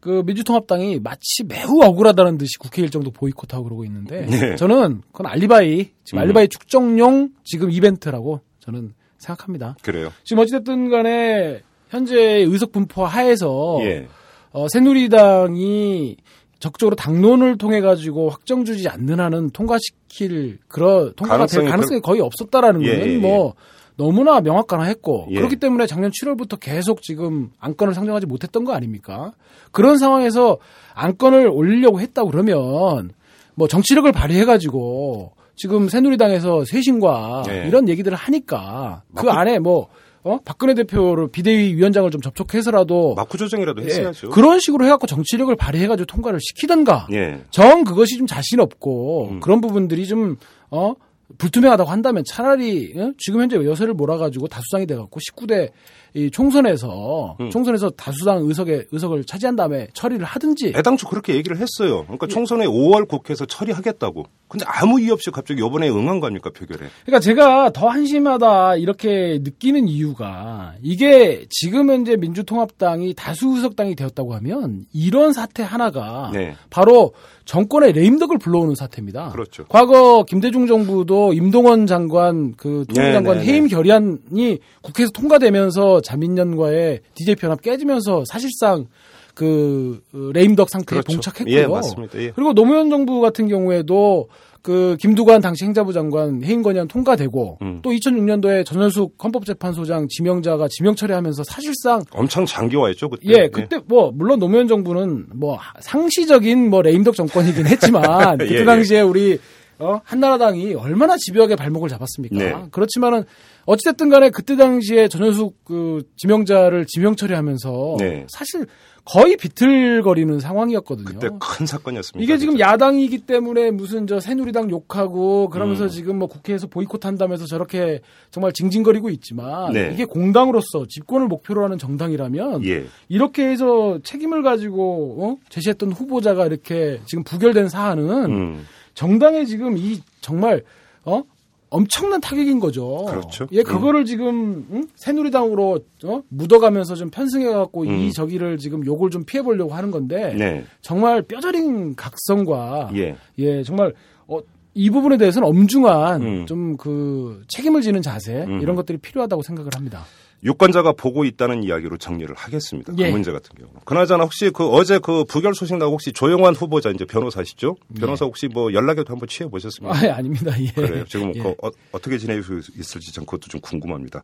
[0.00, 4.56] 그 민주통합당이 마치 매우 억울하다는 듯이 국회 일정도 보이콧하고 그러고 있는데 네.
[4.56, 6.22] 저는 그건 알리바이 지금 음.
[6.22, 9.76] 알리바이 축적용 지금 이벤트라고 저는 생각합니다.
[9.82, 10.10] 그래요.
[10.24, 14.08] 지금 어찌됐든 간에 현재 의석 분포 하에서 예.
[14.52, 16.16] 어, 새누리당이
[16.58, 22.82] 적극적으로 당론을 통해 가지고 확정 주지 않는 한은 통과시킬 그런 통과가 될 가능성이 거의 없었다라는
[22.84, 23.18] 예, 거는 예, 예.
[23.18, 23.54] 뭐
[24.00, 25.34] 너무나 명확하나했고 예.
[25.34, 29.32] 그렇기 때문에 작년 7월부터 계속 지금 안건을 상정하지 못했던 거 아닙니까?
[29.72, 30.56] 그런 상황에서
[30.94, 33.10] 안건을 올리려고 했다 그러면
[33.54, 37.68] 뭐 정치력을 발휘해 가지고 지금 새누리당에서 쇄신과 예.
[37.68, 39.88] 이런 얘기들을 하니까 그 안에 뭐
[40.22, 40.38] 어?
[40.46, 44.28] 박근혜 대표를 비대위 위원장을 좀 접촉해서라도 마크 조정이라도 예, 했어야죠.
[44.28, 47.06] 예, 그런 식으로 해갖고 정치력을 발휘해가지고 통과를 시키던가.
[47.12, 47.40] 예.
[47.50, 49.40] 정 그것이 좀 자신 없고 음.
[49.40, 50.36] 그런 부분들이 좀
[50.70, 50.94] 어.
[51.38, 53.12] 불투명하다고 한다면 차라리 어?
[53.18, 55.70] 지금 현재 여세를 몰아가지고 다수당이 돼갖고 19대
[56.14, 57.50] 이 총선에서 음.
[57.50, 62.02] 총선에서 다수당 의석에 의석을 차지한 다음에 처리를 하든지 애당초 그렇게 얘기를 했어요.
[62.04, 62.32] 그러니까 예.
[62.32, 64.24] 총선에 5월 국회에서 처리하겠다고.
[64.48, 66.88] 근데 아무 이유 없이 갑자기 이번에 응한 거 아닙니까 표결에?
[67.04, 74.86] 그러니까 제가 더 한심하다 이렇게 느끼는 이유가 이게 지금 현재 민주통합당이 다수 의석당이 되었다고 하면
[74.92, 76.54] 이런 사태 하나가 네.
[76.68, 77.12] 바로
[77.44, 79.30] 정권의 레임덕을 불러오는 사태입니다.
[79.30, 79.64] 그렇죠.
[79.68, 87.00] 과거 김대중 정부도 임동원 장관 그 통일장관 네, 네, 네, 해임 결의안이 국회에서 통과되면서 자민련과의
[87.14, 88.86] DJ 편합 깨지면서 사실상
[89.34, 91.12] 그 레임덕 상태에 그렇죠.
[91.12, 91.56] 동착했고요.
[91.56, 92.18] 예, 맞습니다.
[92.20, 92.30] 예.
[92.34, 94.28] 그리고 노무현 정부 같은 경우에도
[94.62, 97.78] 그 김두관 당시 행자부 장관 해임 건의안 통과되고 음.
[97.82, 103.22] 또 2006년도에 전현숙 헌법재판소장 지명자가 지명 처리하면서 사실상 엄청 장기화했죠 그때.
[103.24, 103.80] 예, 그때 예.
[103.86, 108.02] 뭐 물론 노무현 정부는 뭐 상시적인 뭐 레임덕 정권이긴 했지만
[108.38, 109.38] 그때 예, 예, 당시에 우리
[109.80, 112.36] 어 한나라당이 얼마나 집요하게 발목을 잡았습니까?
[112.36, 112.54] 네.
[112.70, 113.24] 그렇지만은
[113.66, 118.26] 어찌됐든 간에 그때 당시에 전현숙 그 지명자를 지명 처리하면서 네.
[118.28, 118.66] 사실
[119.04, 121.18] 거의 비틀거리는 상황이었거든요.
[121.18, 122.22] 그때 큰 사건이었습니다.
[122.22, 125.88] 이게 지금 야당이기 때문에 무슨 저 새누리당 욕하고 그러면서 음.
[125.88, 128.00] 지금 뭐 국회에서 보이콧한다면서 저렇게
[128.30, 129.90] 정말 징징거리고 있지만 네.
[129.92, 132.84] 이게 공당으로서 집권을 목표로 하는 정당이라면 예.
[133.08, 135.36] 이렇게 해서 책임을 가지고 어?
[135.48, 138.66] 제시했던 후보자가 이렇게 지금 부결된 사안은 음.
[138.94, 140.62] 정당의 지금 이 정말
[141.04, 141.22] 어
[141.70, 143.04] 엄청난 타격인 거죠.
[143.08, 143.46] 그렇죠.
[143.52, 144.04] 예, 그거를 음.
[144.04, 144.88] 지금 응?
[144.96, 146.22] 새누리당으로 어?
[146.28, 147.90] 묻어가면서 좀 편승해갖고 음.
[147.90, 150.64] 이 저기를 지금 요걸 좀 피해보려고 하는 건데 네.
[150.80, 153.94] 정말 뼈저린 각성과 예, 예 정말
[154.26, 154.40] 어,
[154.74, 156.46] 이 부분에 대해서는 엄중한 음.
[156.46, 158.60] 좀그 책임을 지는 자세 음.
[158.60, 160.04] 이런 것들이 필요하다고 생각을 합니다.
[160.42, 162.92] 유권자가 보고 있다는 이야기로 정리를 하겠습니다.
[162.94, 163.10] 그 예.
[163.10, 163.70] 문제 같은 경우.
[163.84, 167.76] 그나저나 혹시 그 어제 그 부결 소식 나고 혹시 조용환 후보자 이제 변호사시죠?
[167.96, 168.00] 예.
[168.00, 169.96] 변호사 혹시 뭐 연락이라도 한번 취해 보셨습니까?
[169.96, 170.52] 아, 예, 아닙니다.
[170.58, 170.70] 예.
[170.72, 171.04] 그래요.
[171.04, 171.42] 지금 예.
[171.42, 172.40] 그 어, 떻게 지내고
[172.78, 174.22] 있을지 전 그것도 좀 궁금합니다.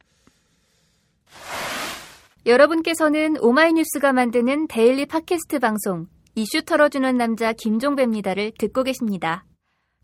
[2.47, 9.45] 여러분께서는 오마이뉴스가 만드는 데일리 팟캐스트 방송 이슈 털어주는 남자 김종배입니다를 듣고 계십니다.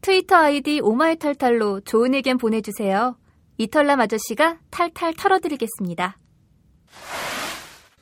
[0.01, 3.17] 트위터 아이디 오마이탈탈로 좋은 의견 보내주세요.
[3.59, 6.19] 이털남 아저씨가 탈탈 털어드리겠습니다.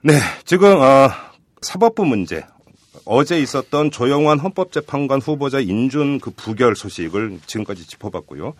[0.03, 1.11] 네, 지금 어,
[1.63, 2.45] 사법부 문제
[3.05, 8.55] 어제 있었던 조영환 헌법재판관 후보자 인준 그 부결 소식을 지금까지 짚어봤고요.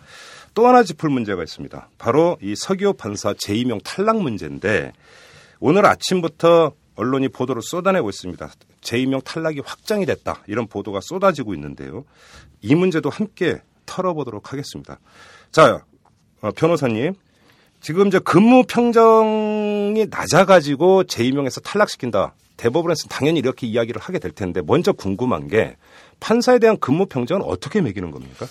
[0.53, 1.89] 또 하나 짚을 문제가 있습니다.
[1.97, 4.91] 바로 이 서기호 판사 재임용 탈락 문제인데
[5.59, 8.49] 오늘 아침부터 언론이 보도를 쏟아내고 있습니다.
[8.81, 10.43] 재임용 탈락이 확정이 됐다.
[10.47, 12.03] 이런 보도가 쏟아지고 있는데요.
[12.61, 14.99] 이 문제도 함께 털어보도록 하겠습니다.
[15.51, 15.83] 자,
[16.41, 17.13] 어, 변호사님,
[17.81, 22.33] 지금 이제 근무 평정이 낮아가지고 재임용해서 탈락시킨다.
[22.57, 25.75] 대법원에서 당연히 이렇게 이야기를 하게 될 텐데 먼저 궁금한 게
[26.19, 28.45] 판사에 대한 근무 평정은 어떻게 매기는 겁니까?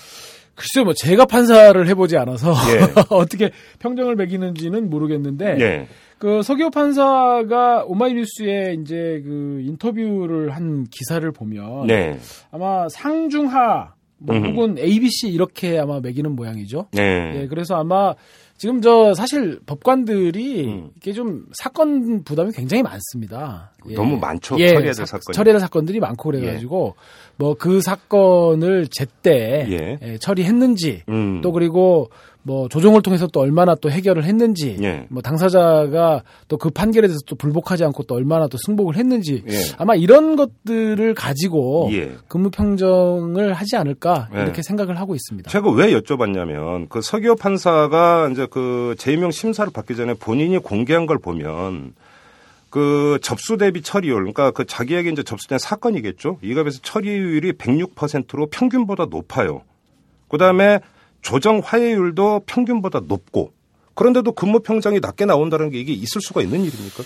[0.57, 2.81] 글쎄요, 뭐 제가 판사를 해보지 않아서 예.
[3.09, 5.87] 어떻게 평정을 매기는지는 모르겠는데 예.
[6.19, 12.19] 그 서기호 판사가 오마이뉴스에 이제 그 인터뷰를 한 기사를 보면 네.
[12.51, 16.87] 아마 상중하 뭐 혹은 ABC 이렇게 아마 매기는 모양이죠.
[16.93, 17.41] 네.
[17.43, 18.15] 예, 그래서 아마
[18.59, 20.91] 지금 저 사실 법관들이 음.
[20.97, 23.73] 이게 좀 사건 부담이 굉장히 많습니다.
[23.89, 23.95] 예.
[23.95, 24.59] 너무 많죠.
[24.59, 25.33] 예, 처리해야 될 사건.
[25.33, 27.35] 처리해야 될 사건들이 많고 그래가지고 예.
[27.39, 29.99] 뭐그 사건을 제때 예.
[30.03, 30.19] 예.
[30.19, 31.41] 처리했는지 음.
[31.41, 32.11] 또 그리고
[32.43, 35.07] 뭐 조정을 통해서 또 얼마나 또 해결을 했는지 예.
[35.11, 39.57] 뭐 당사자가 또 그 판결에 대해서 또 불복하지 않고 또 얼마나 또 승복을 했는지 예.
[39.79, 42.13] 아마 이런 것들을 가지고 예.
[42.29, 44.43] 근무 평정을 하지 않을까 예.
[44.43, 45.51] 이렇게 생각을 하고 있습니다.
[45.51, 51.19] 제가 왜 여쭤봤냐면 그 서기호 판사가 이제 그 재임용 심사를 받기 전에 본인이 공개한 걸
[51.19, 51.95] 보면
[52.69, 56.39] 그 접수 대비 처리율, 그러니까 그 자기에게 이제 접수된 사건이겠죠.
[56.43, 59.63] 이 값에서 처리율이 106%로 평균보다 높아요.
[60.29, 60.79] 그 다음에
[61.23, 63.53] 조정 화해율도 평균보다 높고
[63.95, 67.03] 그런데도 근무 평장이 낮게 나온다는 게 이게 있을 수가 있는 일입니까?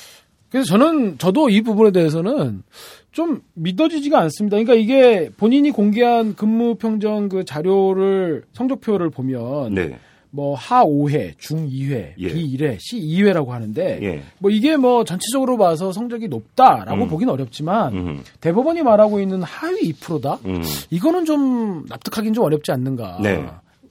[0.50, 2.62] 그래서 저는 저도 이 부분에 대해서는
[3.10, 4.56] 좀 믿어지지가 않습니다.
[4.56, 9.98] 그러니까 이게 본인이 공개한 근무 평정 그 자료를 성적표를 보면 네.
[10.30, 12.28] 뭐 하 5회, 중 2회, 예.
[12.28, 14.22] 비 1회, 시 2회라고 하는데 예.
[14.40, 17.08] 뭐 이게 뭐 전체적으로 봐서 성적이 높다라고 음.
[17.08, 18.22] 보기는 어렵지만 음.
[18.40, 20.40] 대법원이 말하고 있는 하위 2%다.
[20.44, 20.62] 음.
[20.90, 23.20] 이거는 좀 납득하기는 좀 어렵지 않는가.
[23.22, 23.44] 네.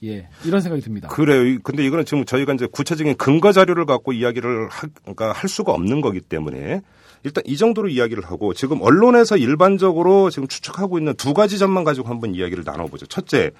[0.03, 1.07] 예, 이런 생각이 듭니다.
[1.07, 1.57] 그래요.
[1.63, 6.01] 근데 이거는 지금 저희가 이제 구체적인 근거 자료를 갖고 이야기를 하, 그러니까 할 수가 없는
[6.01, 6.81] 거기 때문에
[7.23, 12.09] 일단 이 정도로 이야기를 하고 지금 언론에서 일반적으로 지금 추측하고 있는 두 가지 점만 가지고
[12.09, 13.05] 한번 이야기를 나눠보죠.
[13.05, 13.51] 첫째,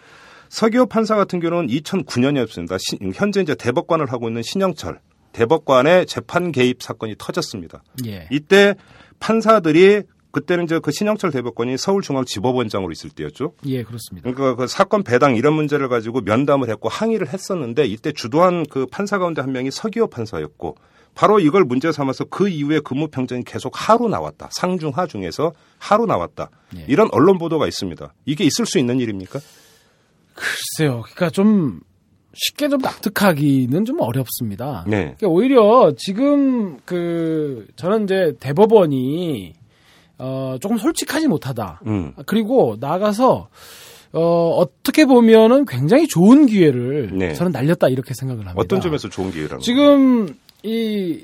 [0.49, 2.77] 서기호 판사 같은 경우는 2009년이었습니다.
[2.79, 4.99] 시, 현재 이제 대법관을 하고 있는 신영철
[5.31, 7.83] 대법관의 재판 개입 사건이 터졌습니다.
[8.05, 8.27] 예.
[8.31, 8.75] 이때
[9.19, 10.03] 판사들이
[10.33, 13.53] 그때는 이제 그 신영철 대법관이 서울중앙지법원장으로 있을 때였죠.
[13.67, 14.29] 예, 그렇습니다.
[14.29, 19.19] 그러니까 그 사건 배당 이런 문제를 가지고 면담을 했고 항의를 했었는데 이때 주도한 그 판사
[19.19, 20.75] 가운데 한 명이 서기호 판사였고
[21.13, 24.49] 바로 이걸 문제 삼아서 그 이후에 근무 평정이 계속 하루 나왔다.
[24.53, 26.49] 상중하 중에서 하루 나왔다.
[26.77, 26.85] 예.
[26.87, 28.11] 이런 언론 보도가 있습니다.
[28.25, 29.39] 이게 있을 수 있는 일입니까?
[30.33, 31.01] 글쎄요.
[31.03, 31.79] 그러니까 좀
[32.33, 34.83] 쉽게 좀 납득하기는 좀 어렵습니다.
[34.87, 35.13] 네.
[35.15, 39.61] 그러니까 오히려 지금 그 저는 이제 대법원이
[40.17, 41.81] 어 조금 솔직하지 못하다.
[41.87, 42.13] 음.
[42.25, 43.49] 그리고 나가서
[44.13, 47.33] 어 어떻게 보면은 굉장히 좋은 기회를 네.
[47.33, 48.59] 저는 날렸다 이렇게 생각을 합니다.
[48.59, 49.61] 어떤 점에서 좋은 기회라고?
[49.61, 51.21] 지금 이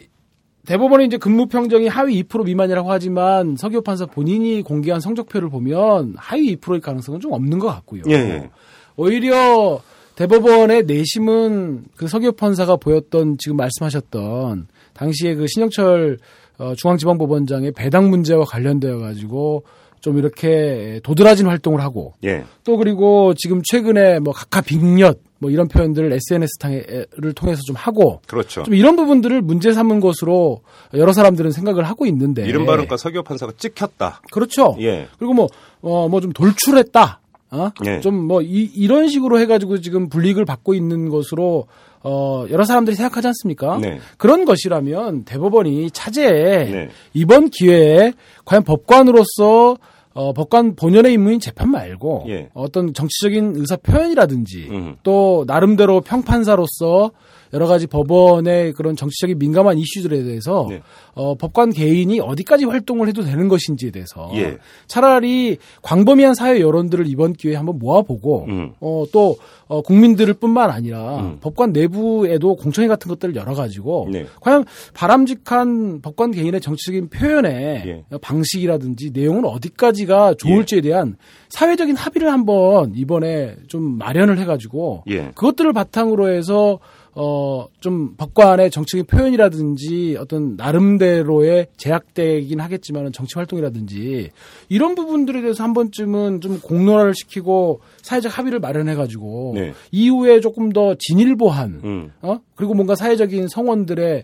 [0.65, 6.55] 대법원이 이제 근무 평정이 하위 2% 미만이라고 하지만 서기호 판사 본인이 공개한 성적표를 보면 하위
[6.57, 8.03] 2%일 가능성은 좀 없는 것 같고요.
[8.09, 8.49] 예.
[8.95, 9.81] 오히려
[10.15, 16.17] 대법원의 내심은 그 서기호 판사가 보였던 지금 말씀하셨던 당시에 그 신영철
[16.59, 19.63] 어, 중앙지방법원장의 배당 문제와 관련되어 가지고
[20.01, 22.45] 좀 이렇게 도드라진 활동을 하고 예.
[22.63, 28.63] 또 그리고 지금 최근에 뭐 각하 빅엿 뭐 이런 표현들을 SNS를 통해서 좀 하고 그렇죠.
[28.63, 30.61] 좀 이런 부분들을 문제 삼은 것으로
[30.93, 34.21] 여러 사람들은 생각을 하고 있는데 이른바 그러니까 서기호 판사가 찍혔다.
[34.31, 34.75] 그렇죠.
[34.79, 35.07] 예.
[35.17, 35.47] 그리고 뭐
[35.81, 37.19] 어 뭐 좀 돌출했다.
[37.51, 37.69] 어?
[37.83, 37.99] 네.
[38.01, 41.67] 좀뭐 이런 식으로 해가지고 지금 불이익을 받고 있는 것으로
[42.03, 43.77] 어, 여러 사람들이 생각하지 않습니까?
[43.79, 43.99] 네.
[44.17, 46.89] 그런 것이라면 대법원이 차제에 네.
[47.13, 48.13] 이번 기회에
[48.45, 49.77] 과연 법관으로서
[50.13, 52.49] 어, 법관 본연의 임무인 재판 말고 예.
[52.53, 54.95] 어떤 정치적인 의사 표현이라든지 음.
[55.03, 57.11] 또 나름대로 평판사로서
[57.53, 60.81] 여러 가지 법원의 그런 정치적인 민감한 이슈들에 대해서 네.
[61.13, 64.57] 어, 법관 개인이 어디까지 활동을 해도 되는 것인지에 대해서 예.
[64.87, 68.71] 차라리 광범위한 사회 여론들을 이번 기회에 한번 모아보고 음.
[68.79, 69.37] 어, 또
[69.67, 71.37] 어, 국민들을 뿐만 아니라 음.
[71.41, 74.25] 법관 내부에도 공청회 같은 것들을 열어가지고 네.
[74.41, 78.17] 과연 바람직한 법관 개인의 정치적인 표현의 예.
[78.21, 80.81] 방식이라든지 내용은 어디까지가 좋을지에 예.
[80.81, 81.17] 대한
[81.49, 85.31] 사회적인 합의를 한번 이번에 좀 마련을 해가지고 예.
[85.35, 86.79] 그것들을 바탕으로 해서
[87.21, 94.29] 어, 좀 법관의 정치적인 표현이라든지 어떤 나름대로의 제약되긴 하겠지만 정치 활동이라든지
[94.69, 99.73] 이런 부분들에 대해서 한 번쯤은 좀 공론화를 시키고 사회적 합의를 마련해가지고 네.
[99.91, 102.11] 이후에 조금 더 진일보한, 음.
[102.21, 102.39] 어?
[102.55, 104.23] 그리고 뭔가 사회적인 성원들의 어?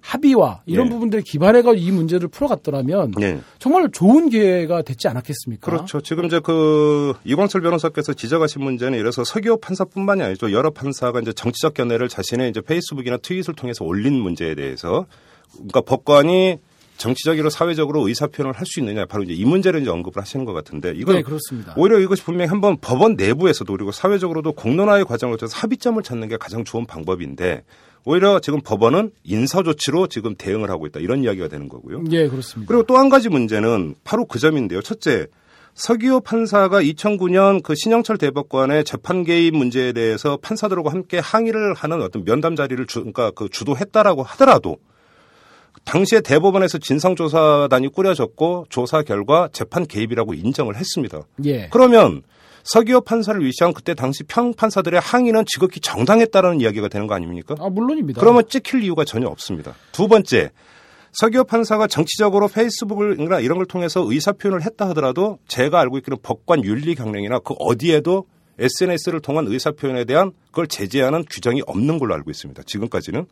[0.00, 0.92] 합의와 이런 네.
[0.94, 3.40] 부분들에 기반해가 이 문제를 풀어갔더라면 네.
[3.58, 5.70] 정말 좋은 기회가 됐지 않았겠습니까?
[5.70, 6.00] 그렇죠.
[6.00, 10.52] 지금 이제 그 이광철 변호사께서 지적하신 문제는 이래서 서기호 판사뿐만이 아니죠.
[10.52, 15.06] 여러 판사가 이제 정치적 견해를 자신의 이제 페이스북이나 트윗을 통해서 올린 문제에 대해서
[15.52, 16.56] 그러니까 법관이
[16.96, 20.52] 정치적으로 사회적으로 의사 표현을 할 수 있느냐 바로 이제 이 문제를 이제 언급을 하시는 것
[20.52, 21.74] 같은데 이건 네, 그렇습니다.
[21.76, 26.64] 오히려 이것이 분명히 한번 법원 내부에서도 그리고 사회적으로도 공론화의 과정을 통해서 합의점을 찾는 게 가장
[26.64, 27.62] 좋은 방법인데
[28.04, 32.04] 오히려 지금 법원은 인사 조치로 지금 대응을 하고 있다 이런 이야기가 되는 거고요.
[32.10, 32.68] 예, 그렇습니다.
[32.68, 34.80] 그리고 또 한 가지 문제는 바로 그 점인데요.
[34.82, 35.26] 첫째,
[35.74, 42.24] 서기호 판사가 2009년 그 신영철 대법관의 재판 개입 문제에 대해서 판사들하고 함께 항의를 하는 어떤
[42.24, 44.78] 면담 자리를 주, 그러니까 그 주도했다라고 하더라도
[45.84, 51.20] 당시에 대법원에서 진상조사단이 꾸려졌고 조사 결과 재판 개입이라고 인정을 했습니다.
[51.44, 51.68] 예.
[51.68, 52.22] 그러면
[52.72, 57.54] 서기호 판사를 위시한 그때 당시 평 판사들의 항의는 지극히 정당했다는 이야기가 되는 거 아닙니까?
[57.58, 58.20] 아, 물론입니다.
[58.20, 59.74] 그러면 찍힐 이유가 전혀 없습니다.
[59.90, 60.50] 두 번째,
[61.12, 66.64] 서기호 판사가 정치적으로 페이스북이나 이런 걸 통해서 의사 표현을 했다 하더라도 제가 알고 있기는 법관
[66.64, 68.26] 윤리 경례이나 그 어디에도
[68.58, 72.62] SNS를 통한 의사 표현에 대한 그걸 제재하는 규정이 없는 걸로 알고 있습니다.
[72.66, 73.26] 지금까지는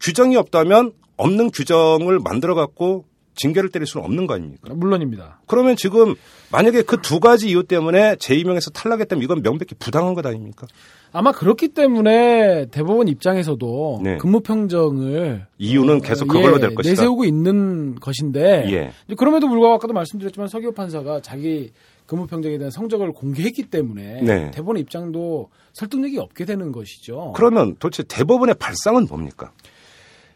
[0.00, 3.06] 규정이 없다면 없는 규정을 만들어 갖고
[3.38, 4.74] 징계를 때릴 수는 없는 거 아닙니까?
[4.74, 5.40] 물론입니다.
[5.46, 6.14] 그러면 지금
[6.52, 10.66] 만약에 그 두 가지 이유 때문에 제2명에서 탈락했다면 이건 명백히 부당한 것 아닙니까?
[11.10, 14.18] 아마 그렇기 때문에 대법원 입장에서도 네.
[14.18, 16.90] 근무 평정을 이유는 계속 그걸로 예, 될 것이다.
[16.90, 19.14] 내세우고 있는 것인데 예.
[19.16, 21.72] 그럼에도 불구하고 아까도 말씀드렸지만 서기호 판사가 자기
[22.04, 24.50] 근무 평정에 대한 성적을 공개했기 때문에 네.
[24.50, 27.32] 대법원 입장도 설득력이 없게 되는 것이죠.
[27.36, 29.52] 그러면 도대체 대법원의 발상은 뭡니까?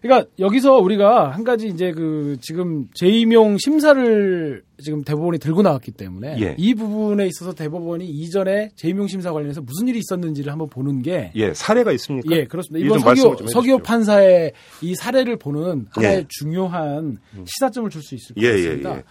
[0.02, 6.36] 그러니까 여기서 우리가 한 가지 이제 그 지금 재임용 심사를 지금 대법원이 들고 나왔기 때문에
[6.40, 6.56] 예.
[6.58, 11.54] 이 부분에 있어서 대법원이 이전에 재임용 심사 관련해서 무슨 일이 있었는지를 한번 보는 게 예,
[11.54, 12.34] 사례가 있습니까?
[12.34, 12.84] 예, 그렇습니다.
[12.84, 16.24] 이번 서기호, 서기호 판사의 이 사례를 보는 하나의 예.
[16.28, 19.02] 중요한 시사점을 줄 수 있을 것 예, 같습니다.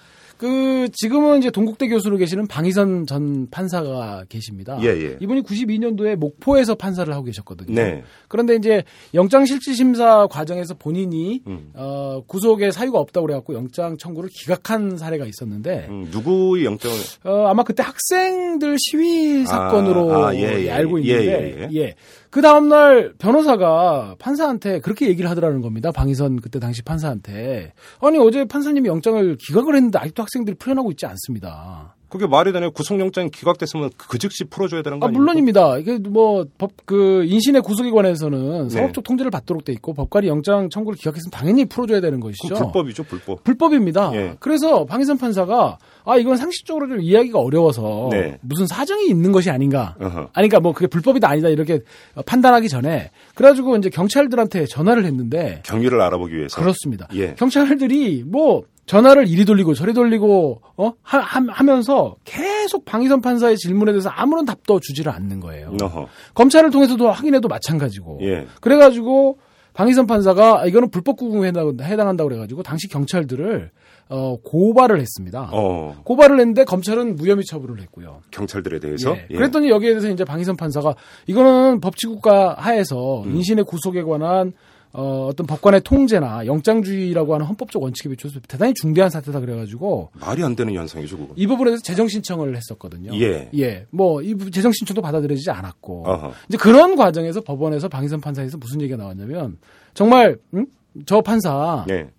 [0.43, 0.51] 예, 예.
[0.51, 4.77] 그 지금은 이제 동국대 교수로 계시는 방희선 전 판사가 계십니다.
[4.81, 5.17] 예, 예.
[5.19, 7.73] 이분이 92년도에 목포에서 판사를 하고 계셨거든요.
[7.73, 8.03] 네.
[8.27, 8.83] 그런데 이제
[9.13, 11.71] 영장 실질 심사 과정에서 본인이 음.
[11.73, 16.97] 어, 구속에 사유가 없다고 그래갖고 영장 청구를 기각한 사례가 있었는데 음, 누구의 영장을?
[17.25, 20.71] 어, 아마 그때 학생들 시위 사건으로 아, 아, 예, 예.
[20.71, 21.95] 알고 있는데 예, 예.
[22.31, 25.91] 그 다음날 변호사가 판사한테 그렇게 얘기를 하더라는 겁니다.
[25.91, 27.73] 방희선 그때 당시 판사한테.
[27.99, 31.95] 아니, 어제 판사님이 영장을 기각을 했는데 아직도 학생들이 풀려나고 있지 않습니다.
[32.11, 32.71] 그게 말이 되네요.
[32.71, 35.23] 구속영장이 기각됐으면 그 즉시 풀어줘야 되는 거 아, 아닙니까?
[35.23, 35.77] 물론입니다.
[35.77, 39.07] 이게 뭐, 법, 그, 인신의 구속에 관해서는 사법적 네.
[39.07, 42.55] 통제를 받도록 돼 있고, 법관이 영장 청구를 기각했으면 당연히 풀어줘야 되는 것이죠.
[42.55, 43.43] 불법이죠, 불법.
[43.45, 44.11] 불법입니다.
[44.15, 44.35] 예.
[44.41, 48.37] 그래서 방희선 판사가, 아, 이건 상식적으로 좀 이해하기가 어려워서, 네.
[48.41, 49.95] 무슨 사정이 있는 것이 아닌가.
[50.01, 50.19] 어허.
[50.33, 51.79] 아니, 그러니까 뭐 그게 불법이다 아니다 이렇게
[52.25, 56.59] 판단하기 전에, 그래가지고 이제 경찰들한테 전화를 했는데, 경위를 알아보기 위해서.
[56.59, 57.07] 그렇습니다.
[57.13, 57.35] 예.
[57.35, 63.93] 경찰들이 뭐, 전화를 이리 돌리고 저리 돌리고 어 하, 하, 면서 계속 방희선 판사의 질문에
[63.93, 65.77] 대해서 아무런 답도 주지를 않는 거예요.
[65.81, 66.07] 어허.
[66.33, 68.19] 검찰을 통해서도 확인해도 마찬가지고.
[68.23, 68.47] 예.
[68.59, 69.37] 그래가지고
[69.75, 73.71] 방희선 판사가 이거는 불법 구금에 해당한다고 그래가지고 당시 경찰들을
[74.09, 75.49] 어, 고발을 했습니다.
[75.53, 75.95] 어.
[76.03, 78.19] 고발을 했는데 검찰은 무혐의 처분을 했고요.
[78.31, 79.15] 경찰들에 대해서.
[79.29, 79.33] 예.
[79.33, 80.95] 그랬더니 여기에 대해서 이제 방희선 판사가
[81.27, 83.37] 이거는 법치국가 하에서 음.
[83.37, 84.51] 인신의 구속에 관한
[84.93, 90.55] 어, 어떤 법관의 통제나 영장주의라고 하는 헌법적 원칙에 비춰서 대단히 중대한 사태다 그래가지고 말이 안
[90.55, 91.33] 되는 현상이죠, 그거.
[91.35, 93.11] 이 부분에 대해서 재정 신청을 했었거든요.
[93.19, 93.49] 예.
[93.57, 93.85] 예.
[93.89, 96.03] 뭐, 이 재정 신청도 받아들여지지 않았고.
[96.07, 96.31] 어허.
[96.49, 99.57] 이제 그런 과정에서 법원에서 방희선 판사에서 무슨 얘기가 나왔냐면
[99.93, 100.65] 정말, 응?
[101.05, 101.85] 저 판사.
[101.89, 102.09] 예.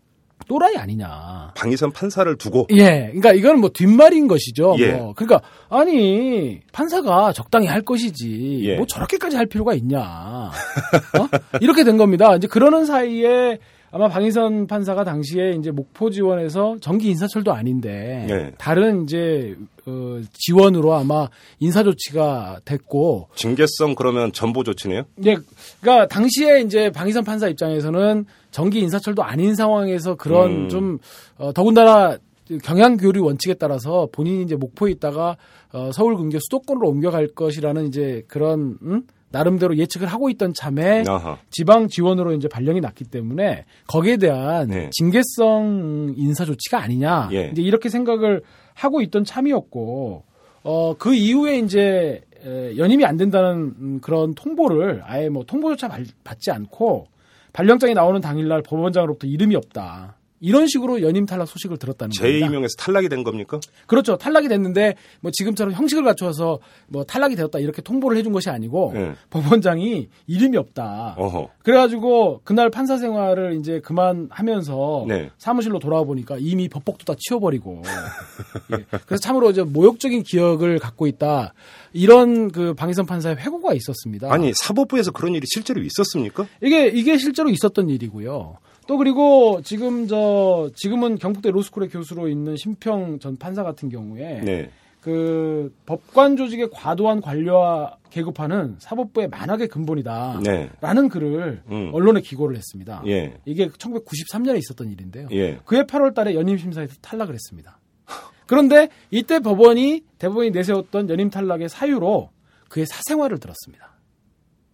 [0.52, 1.52] 또라이 아니냐.
[1.54, 2.66] 방희선 판사를 두고.
[2.72, 3.06] 예.
[3.06, 4.76] 그러니까 이거는 뭐 뒷말인 것이죠.
[4.80, 4.92] 예.
[4.92, 5.14] 뭐.
[5.14, 5.40] 그러니까
[5.70, 8.60] 아니 판사가 적당히 할 것이지.
[8.64, 8.76] 예.
[8.76, 9.98] 뭐 저렇게까지 할 필요가 있냐.
[10.02, 11.28] 어?
[11.62, 12.36] 이렇게 된 겁니다.
[12.36, 13.60] 이제 그러는 사이에
[13.94, 18.50] 아마 방희선 판사가 당시에 이제 목포 지원에서 정기 인사철도 아닌데 네.
[18.56, 21.28] 다른 이제 어, 지원으로 아마
[21.60, 25.02] 인사 조치가 됐고 징계성 그러면 전보 조치네요.
[25.26, 25.36] 예,
[25.80, 30.68] 그러니까 당시에 이제 방희선 판사 입장에서는 정기 인사철도 아닌 상황에서 그런 음.
[30.70, 30.98] 좀
[31.36, 32.16] 어, 더군다나
[32.64, 35.36] 경향 교류 원칙에 따라서 본인이 이제 목포에 있다가
[35.72, 39.02] 어, 서울 근교 수도권으로 옮겨갈 것이라는 이제 그런 음?
[39.32, 41.38] 나름대로 예측을 하고 있던 참에 아하.
[41.50, 44.90] 지방 지원으로 이제 발령이 났기 때문에 거기에 대한 네.
[44.92, 47.48] 징계성 인사 조치가 아니냐 예.
[47.52, 48.42] 이제 이렇게 생각을
[48.74, 50.24] 하고 있던 참이었고
[50.64, 56.04] 어 그 이후에 이제 에, 연임이 안 된다는 음, 그런 통보를 아예 뭐 통보조차 발-
[56.24, 57.06] 받지 않고
[57.52, 60.16] 발령장이 나오는 당일날 법원장으로부터 이름이 없다.
[60.42, 62.46] 이런 식으로 연임 탈락 소식을 들었다는 겁니다.
[62.46, 63.60] 제2명에서 탈락이 된 겁니까?
[63.86, 64.18] 그렇죠.
[64.18, 69.14] 탈락이 됐는데 뭐 지금처럼 형식을 갖춰서 뭐 탈락이 되었다 이렇게 통보를 해준 것이 아니고 네.
[69.30, 71.14] 법원장이 이름이 없다.
[71.16, 71.48] 어허.
[71.62, 75.30] 그래가지고 그날 판사 생활을 이제 그만하면서 네.
[75.38, 77.82] 사무실로 돌아와 보니까 이미 법복도 다 치워버리고
[78.76, 78.84] 예.
[79.06, 81.54] 그래서 참으로 이제 모욕적인 기억을 갖고 있다
[81.92, 84.32] 이런 그 방희선 판사의 회고가 있었습니다.
[84.32, 86.48] 아니 사법부에서 그런 일이 실제로 있었습니까?
[86.60, 88.58] 이게 이게 실제로 있었던 일이고요.
[88.86, 94.70] 또 그리고 지금 저 지금은 경북대 로스쿨의 교수로 있는 심평 전 판사 같은 경우에 네.
[95.00, 100.40] 그 법관 조직의 과도한 관료화 계급화는 사법부의 만악의 근본이다.
[100.44, 100.70] 네.
[100.80, 101.90] 라는 글을 음.
[101.92, 103.02] 언론에 기고를 했습니다.
[103.06, 103.36] 예.
[103.44, 105.26] 이게 1993년에 있었던 일인데요.
[105.32, 105.58] 예.
[105.64, 107.80] 그해 8월 달에 연임 심사에서 탈락을 했습니다.
[108.46, 112.30] 그런데 이때 법원이 대법원이 내세웠던 연임 탈락의 사유로
[112.68, 113.94] 그의 사생활을 들었습니다.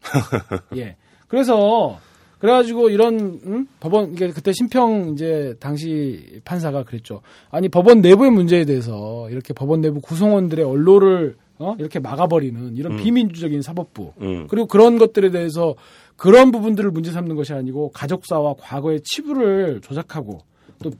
[0.76, 0.96] 예.
[1.26, 1.98] 그래서
[2.38, 3.66] 그래가지고 이런 응?
[3.80, 7.20] 법원 이게 그때 심평 이제 당시 판사가 그랬죠.
[7.50, 11.74] 아니 법원 내부의 문제에 대해서 이렇게 법원 내부 구성원들의 언로를 어?
[11.78, 12.96] 이렇게 막아버리는 이런 음.
[12.98, 14.46] 비민주적인 사법부 음.
[14.48, 15.74] 그리고 그런 것들에 대해서
[16.16, 20.40] 그런 부분들을 문제 삼는 것이 아니고 가족사와 과거의 치부를 조작하고
[20.82, 20.90] 또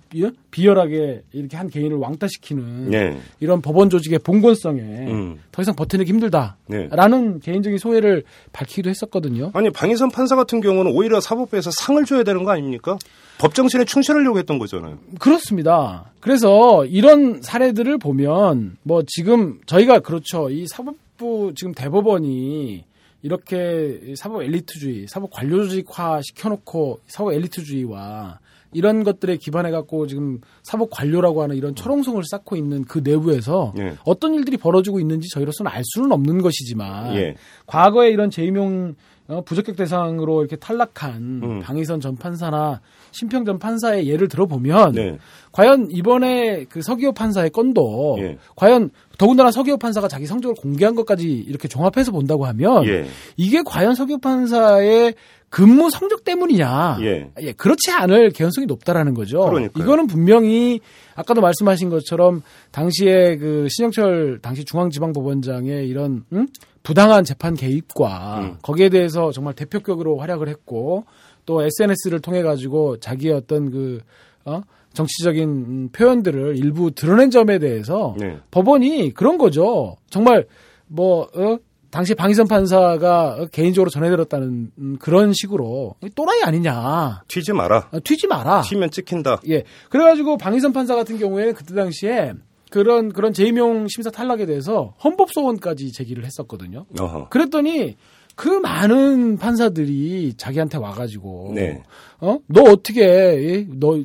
[0.51, 3.19] 비열하게 이렇게 한 개인을 왕따시키는 네.
[3.41, 5.41] 이런 법원 조직의 봉건성에 음.
[5.53, 7.39] 더 이상 버텨내기 힘들다라는 네.
[7.43, 9.51] 개인적인 소회를 밝히기도 했었거든요.
[9.55, 12.99] 아니 방희선 판사 같은 경우는 오히려 사법부에서 상을 줘야 되는 거 아닙니까?
[13.39, 14.99] 법 정신에 충실하려고 했던 거잖아요.
[15.19, 16.11] 그렇습니다.
[16.21, 20.51] 그래서 이런 사례들을 보면 뭐 지금 저희가 그렇죠.
[20.51, 22.85] 이 사법부 지금 대법원이
[23.23, 28.39] 이렇게 사법 엘리트주의, 사법 관료 조직화 시켜놓고 사법 엘리트주의와
[28.73, 33.95] 이런 것들에 기반해 갖고 지금 사법 관료라고 하는 이런 철옹성을 쌓고 있는 그 내부에서 예.
[34.05, 37.35] 어떤 일들이 벌어지고 있는지 저희로서는 알 수는 없는 것이지만 예.
[37.67, 38.95] 과거에 이런 재임용
[39.29, 41.61] 어, 부적격 대상으로 이렇게 탈락한 음.
[41.61, 45.19] 방희선 전 판사나 심평 전 판사의 예를 들어보면 네.
[45.53, 48.39] 과연 이번에 그 서기호 판사의 건도 예.
[48.57, 53.05] 과연 더군다나 서기호 판사가 자기 성적을 공개한 것까지 이렇게 종합해서 본다고 하면 예.
[53.37, 55.15] 이게 과연 서기호 판사의
[55.51, 56.99] 근무 성적 때문이냐?
[57.03, 57.31] 예.
[57.41, 57.53] 예.
[57.53, 59.41] 그렇지 않을 개연성이 높다라는 거죠.
[59.41, 59.83] 그러니까요.
[59.83, 60.81] 이거는 분명히
[61.15, 66.47] 아까도 말씀하신 것처럼 당시에 그 신영철 당시 중앙지방법원장의 이런 음?
[66.83, 68.59] 부당한 재판 개입과 음.
[68.63, 71.05] 거기에 대해서 정말 대표격으로 활약을 했고
[71.47, 74.01] 또 SNS를 통해 가지고 자기의 어떤 그
[74.45, 74.63] 어?
[74.95, 78.39] 정치적인 표현들을 일부 드러낸 점에 대해서 네.
[78.51, 79.97] 법원이 그런 거죠.
[80.11, 80.47] 정말
[80.87, 81.59] 뭐 어?
[81.91, 87.23] 당시 방희선 판사가 개인적으로 전해들었다는 그런 식으로 또라이 아니냐.
[87.29, 87.89] 튀지 마라.
[87.93, 88.61] 어, 튀지 마라.
[88.63, 89.41] 튀면 찍힌다.
[89.49, 89.65] 예.
[89.89, 92.35] 그래가지고 방희선 판사 같은 경우에는 그때 당시에
[92.71, 96.87] 그런 그런 재임용 심사 탈락에 대해서 헌법 소원까지 제기를 했었거든요.
[96.99, 97.29] 어허.
[97.29, 97.97] 그랬더니
[98.35, 101.83] 그 많은 판사들이 자기한테 와가지고 네.
[102.19, 104.01] 어너 어떻게 너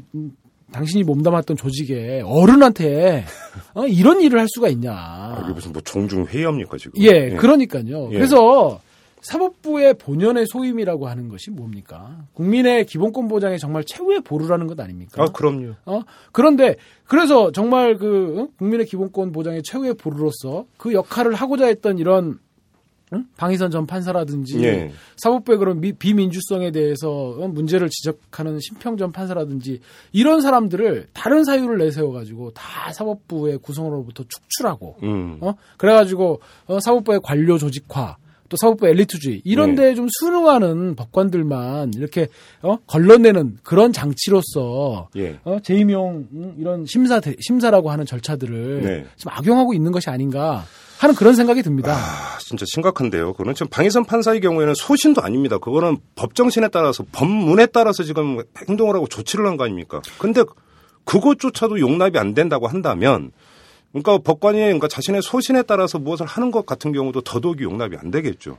[0.71, 3.25] 당신이 몸담았던 조직에 어른한테
[3.75, 4.91] 어, 이런 일을 할 수가 있냐.
[4.91, 6.99] 아, 이게 무슨 뭐 종중 회의합니까 지금?
[6.99, 7.35] 예, 예.
[7.35, 8.09] 그러니까요.
[8.11, 8.15] 예.
[8.15, 8.79] 그래서
[9.23, 12.25] 사법부의 본연의 소임이라고 하는 것이 뭡니까?
[12.33, 15.23] 국민의 기본권 보장에 정말 최후의 보루라는 것 아닙니까?
[15.23, 15.73] 아, 그럼요.
[15.85, 16.01] 어?
[16.31, 18.47] 그런데 그래서 정말 그 어?
[18.57, 22.39] 국민의 기본권 보장의 최후의 보루로서 그 역할을 하고자 했던 이런
[23.13, 23.25] 응?
[23.37, 24.91] 방희선 전 판사라든지 예.
[25.17, 29.79] 사법부의 그런 미, 비민주성에 대해서 문제를 지적하는 심평 전 판사라든지
[30.11, 35.37] 이런 사람들을 다른 사유를 내세워 가지고 다 사법부의 구성으로부터 축출하고 음.
[35.41, 38.17] 어 그래가지고 어, 사법부의 관료 조직화
[38.53, 39.89] 또 사법부 엘리트주의 이런 네.
[39.89, 42.27] 데좀 순응하는 법관들만 이렇게
[42.61, 45.39] 어 걸러내는 그런 장치로서 예.
[45.43, 49.05] 어 재임용 음, 이런 심사 심사라고 하는 절차들을 네.
[49.17, 50.65] 지금 악용하고 있는 것이 아닌가
[50.99, 51.95] 하는 그런 생각이 듭니다.
[51.95, 53.33] 아, 진짜 심각한데요.
[53.33, 55.57] 그거는 지금 방희선 판사의 경우에는 소신도 아닙니다.
[55.57, 58.37] 그거는 법정신에 따라서 법문에 따라서 지금
[58.69, 59.99] 행동을 하고 조치를 한 거 아닙니까?
[60.19, 60.43] 근데
[61.05, 63.31] 그것조차도 용납이 안 된다고 한다면
[63.93, 68.57] 그러니까 법관이 그러니까 자신의 소신에 따라서 무엇을 하는 것 같은 경우도 더더욱이 용납이 안 되겠죠.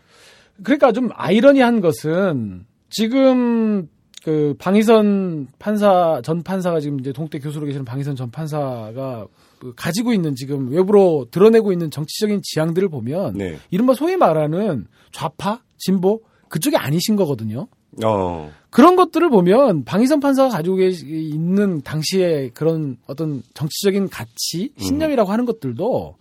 [0.63, 3.89] 그러니까 좀 아이러니한 것은 지금
[4.23, 9.27] 그 방희선 판사 전 판사가 지금 이제 동대 교수로 계시는 방희선 전 판사가
[9.59, 13.59] 그 가지고 있는 지금 외부로 드러내고 있는 정치적인 지향들을 보면 네.
[13.71, 17.67] 이른바 소위 말하는 좌파, 진보 그쪽이 아니신 거거든요.
[18.05, 18.53] 어.
[18.75, 25.33] 그런 것들을 보면 방희선 판사가 가지고 있는 당시에 그런 어떤 정치적인 가치, 신념이라고 음.
[25.33, 26.17] 하는 것들도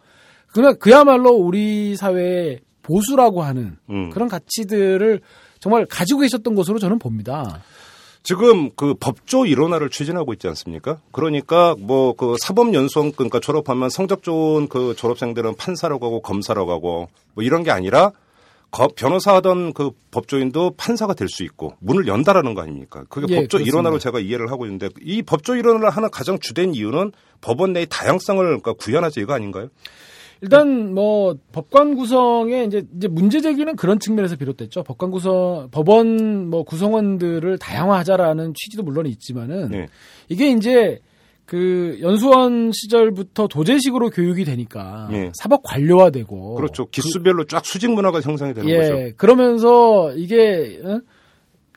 [0.54, 4.12] 그냥 그야말로 우리 사회의 보수라고 하는 음.
[4.12, 5.22] 그런 가치들을
[5.60, 7.64] 정말 가지고 계셨던 것으로 저는 봅니다.
[8.22, 11.00] 지금 그 법조 일원화를 추진하고 있지 않습니까?
[11.12, 17.44] 그러니까 뭐 그 사법연수원 그러니까 졸업하면 성적 좋은 그 졸업생들은 판사라고 하고 검사라고 하고 뭐
[17.44, 18.12] 이런 게 아니라
[18.96, 23.04] 변호사 하던 그 법조인도 판사가 될 수 있고 문을 연다라는 거 아닙니까?
[23.10, 23.70] 그게 예, 법조 그렇습니다.
[23.70, 27.12] 일원화로 제가 이해를 하고 있는데 이 법조 일원화를 하는 가장 주된 이유는
[27.42, 29.70] 법원 내의 다양성을 그러니까 구현하자 이거 아닌가요?
[30.42, 34.84] 일단 뭐 법관 구성에 이제 이제 문제 제기는 그런 측면에서 비롯됐죠.
[34.84, 39.88] 법관 구성 법원 뭐 구성원들을 다양화하자라는 취지도 물론 있지만은 네.
[40.28, 41.00] 이게 이제
[41.46, 45.32] 그 연수원 시절부터 도제식으로 교육이 되니까 예.
[45.36, 48.78] 사법 관료화되고 그렇죠 기수별로 쫙 수직 문화가 형성이 되는 예.
[48.78, 49.16] 거죠.
[49.18, 51.02] 그러면서 이게 어?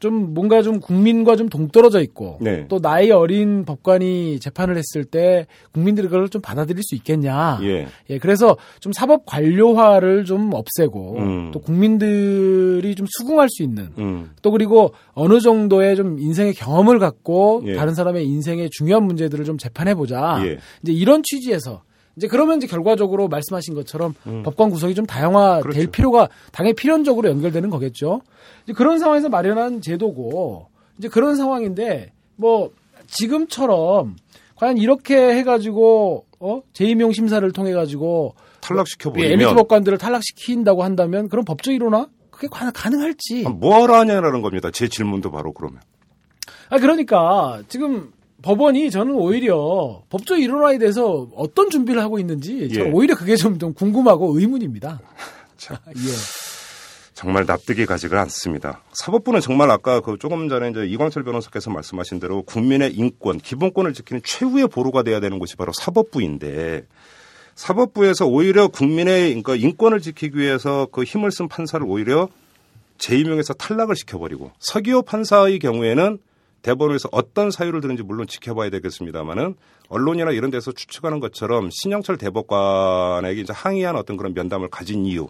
[0.01, 2.66] 좀 뭔가 좀 국민과 좀 동떨어져 있고 네.
[2.68, 7.61] 또 나이 어린 법관이 재판을 했을 때 국민들이 그걸 좀 받아들일 수 있겠냐.
[7.62, 7.86] 예.
[8.11, 11.51] 예 그래서 좀 사법 관료화를 좀 없애고 음.
[11.53, 14.30] 또 국민들이 좀 수긍할 수 있는 음.
[14.42, 17.74] 또 그리고 어느 정도의 좀 인생의 경험을 갖고 예.
[17.74, 20.42] 다른 사람의 인생의 중요한 문제들을 좀 재판해 보자.
[20.44, 20.59] 예.
[20.82, 21.82] 이제 이런 취지에서
[22.17, 24.43] 이제 그러면 이제 결과적으로 말씀하신 것처럼 음.
[24.43, 25.91] 법관 구성이 좀 다양화될 그렇죠.
[25.91, 28.23] 필요가 당연히 필연적으로 연결되는 거겠죠.
[28.64, 32.71] 이제 그런 상황에서 마련한 제도고 이제 그런 상황인데 뭐
[33.07, 34.17] 지금처럼
[34.57, 41.45] 과연 이렇게 해가지고 어 재임용 심사를 통해 가지고 탈락시켜 버리면 에미트 법관들을 탈락시킨다고 한다면 그럼
[41.45, 44.71] 법적 이론화 그게 과연 가능할지 아, 뭐하러 하냐라는 겁니다.
[44.71, 45.81] 제 질문도 바로 그러면.
[46.69, 48.12] 아 그러니까 지금
[48.47, 52.82] 법원이 저는 오히려 법적 이론화에 대해서 어떤 준비를 하고 있는지 예.
[52.82, 55.01] 오히려 그게 좀, 좀 궁금하고 의문입니다.
[55.59, 55.92] 자, 예.
[57.12, 58.82] 정말 납득이 가지가 않습니다.
[58.92, 64.20] 사법부는 정말 아까 그 조금 전에 이제 이광철 변호사께서 말씀하신 대로 국민의 인권, 기본권을 지키는
[64.22, 66.86] 최후의 보루가 돼야 되는 곳이 바로 사법부인데
[67.57, 72.28] 사법부에서 오히려 국민의 그러니까 인권을 지키기 위해서 그 힘을 쓴 판사를 오히려
[72.99, 76.18] 재임용해서 탈락을 시켜버리고 서기호 판사의 경우에는
[76.67, 79.55] 대법원에서 어떤 사유를 들은지 물론 지켜봐야 되겠습니다만은
[79.89, 85.29] 언론이나 이런 데서 추측하는 것처럼 신영철 대법관에게 이제 항의한 어떤 그런 면담을 가진 이유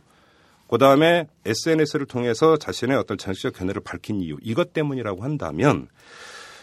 [0.68, 5.88] 그 다음에 SNS를 통해서 자신의 어떤 정치적 견해를 밝힌 이유 이것 때문이라고 한다면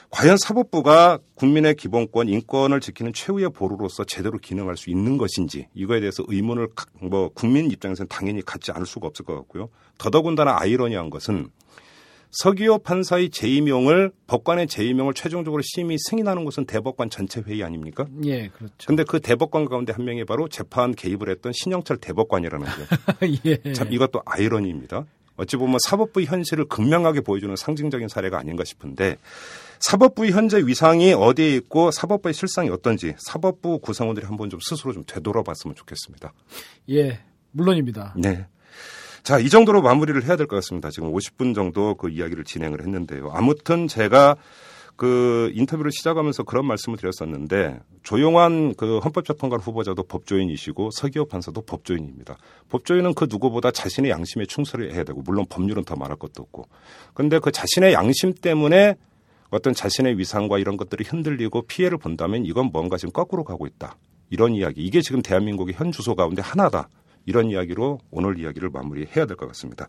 [0.10, 6.24] 과연 사법부가 국민의 기본권, 인권을 지키는 최후의 보루로서 제대로 기능할 수 있는 것인지 이거에 대해서
[6.28, 6.68] 의문을
[7.02, 9.70] 뭐 국민 입장에서는 당연히 갖지 않을 수가 없을 것 같고요.
[9.98, 11.50] 더더군다나 아이러니한 것은
[12.34, 18.08] 서기호 판사의 재임용을 법관의 재임용을 최종적으로 심의 승인하는 것은 대법관 전체 회의 아닙니까?
[18.26, 18.88] 예, 그렇죠.
[18.88, 23.40] 근데 그 대법관 가운데 한 명이 바로 재판 개입을 했던 신영철 대법관이라는 거죠.
[23.46, 23.74] 예.
[23.74, 25.06] 참 이것도 아이러니입니다.
[25.36, 29.18] 어찌 보면 사법부의 현실을 극명하게 보여주는 상징적인 사례가 아닌가 싶은데
[29.80, 35.76] 사법부의 현재 위상이 어디에 있고 사법부의 실상이 어떤지 사법부 구성원들이 한번 좀 스스로 좀 되돌아봤으면
[35.76, 36.34] 좋겠습니다.
[36.92, 37.20] 예,
[37.52, 38.16] 물론입니다.
[38.18, 38.48] 네.
[39.24, 40.90] 자, 이 정도로 마무리를 해야 될 것 같습니다.
[40.90, 43.30] 지금 50분 정도 그 이야기를 진행을 했는데요.
[43.32, 44.36] 아무튼 제가
[44.96, 52.38] 그 인터뷰를 시작하면서 그런 말씀을 드렸었는데 조용한 그 헌법재판관 후보자도 법조인이시고 서기호 판사도 법조인입니다.
[52.70, 56.68] 법조인은 그 누구보다 자신의 양심에 충실을 해야 되고 물론 법률은 더 말할 것도 없고
[57.14, 58.96] 근데 그 자신의 양심 때문에
[59.50, 63.98] 어떤 자신의 위상과 이런 것들이 흔들리고 피해를 본다면 이건 뭔가 지금 거꾸로 가고 있다.
[64.30, 64.82] 이런 이야기.
[64.82, 66.90] 이게 지금 대한민국의 현 주소 가운데 하나다.
[67.26, 69.88] 이런 이야기로 오늘 이야기를 마무리해야 될 것 같습니다.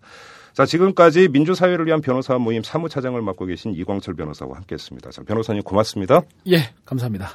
[0.53, 5.11] 자, 지금까지 민주사회를 위한 변호사 모임 사무차장을 맡고 계신 이광철 변호사와 함께했습니다.
[5.11, 6.22] 자, 변호사님 고맙습니다.
[6.49, 7.32] 예, 감사합니다.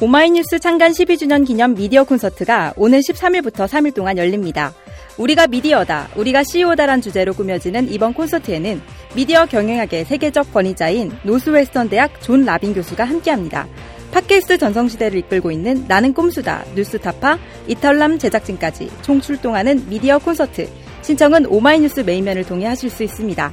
[0.00, 4.74] 오마이뉴스 창간 12주년 기념 미디어 콘서트가 오늘 13일부터 3일 동안 열립니다.
[5.16, 8.82] 우리가 미디어다, 우리가 CEO다란 주제로 꾸며지는 이번 콘서트에는
[9.14, 13.68] 미디어 경영학의 세계적 권위자인 노스웨스턴 대학 존 라빈 교수가 함께합니다.
[14.14, 17.36] 팟캐스트 전성시대를 이끌고 있는 나는 꼼수다, 뉴스타파,
[17.66, 20.68] 이탈람 제작진까지 총 출동하는 미디어 콘서트.
[21.02, 23.50] 신청은 오마이뉴스 메인면을 통해 하실 수 있습니다.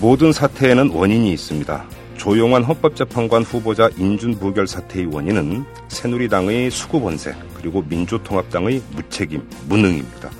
[0.00, 1.84] 모든 사태에는 원인이 있습니다.
[2.16, 10.30] 조용한 헌법재판관 후보자 인준 부결 사태의 원인은 새누리당의 수구본색 그리고 민주통합당의 무책임, 무능입니다.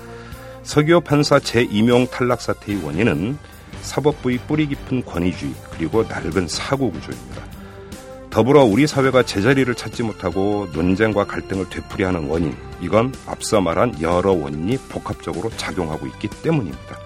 [0.63, 3.37] 서기호 판사 재임용 탈락 사태의 원인은
[3.81, 7.41] 사법부의 뿌리 깊은 권위주의 그리고 낡은 사고 구조입니다.
[8.29, 14.77] 더불어 우리 사회가 제자리를 찾지 못하고 논쟁과 갈등을 되풀이하는 원인, 이건 앞서 말한 여러 원인이
[14.89, 16.97] 복합적으로 작용하고 있기 때문입니다.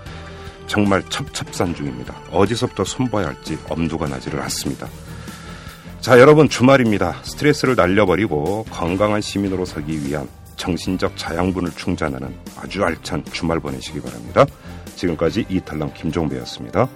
[0.68, 2.14] 정말 첩첩산중입니다.
[2.32, 4.88] 어디서부터 손봐야 할지 엄두가 나지를 않습니다.
[6.00, 7.22] 자, 여러분 주말입니다.
[7.24, 14.46] 스트레스를 날려버리고 건강한 시민으로 서기 위한 정신적 자양분을 충전하는 아주 알찬 주말 보내시기 바랍니다.
[14.96, 16.90] 지금까지 이탈남 김종배였습니다.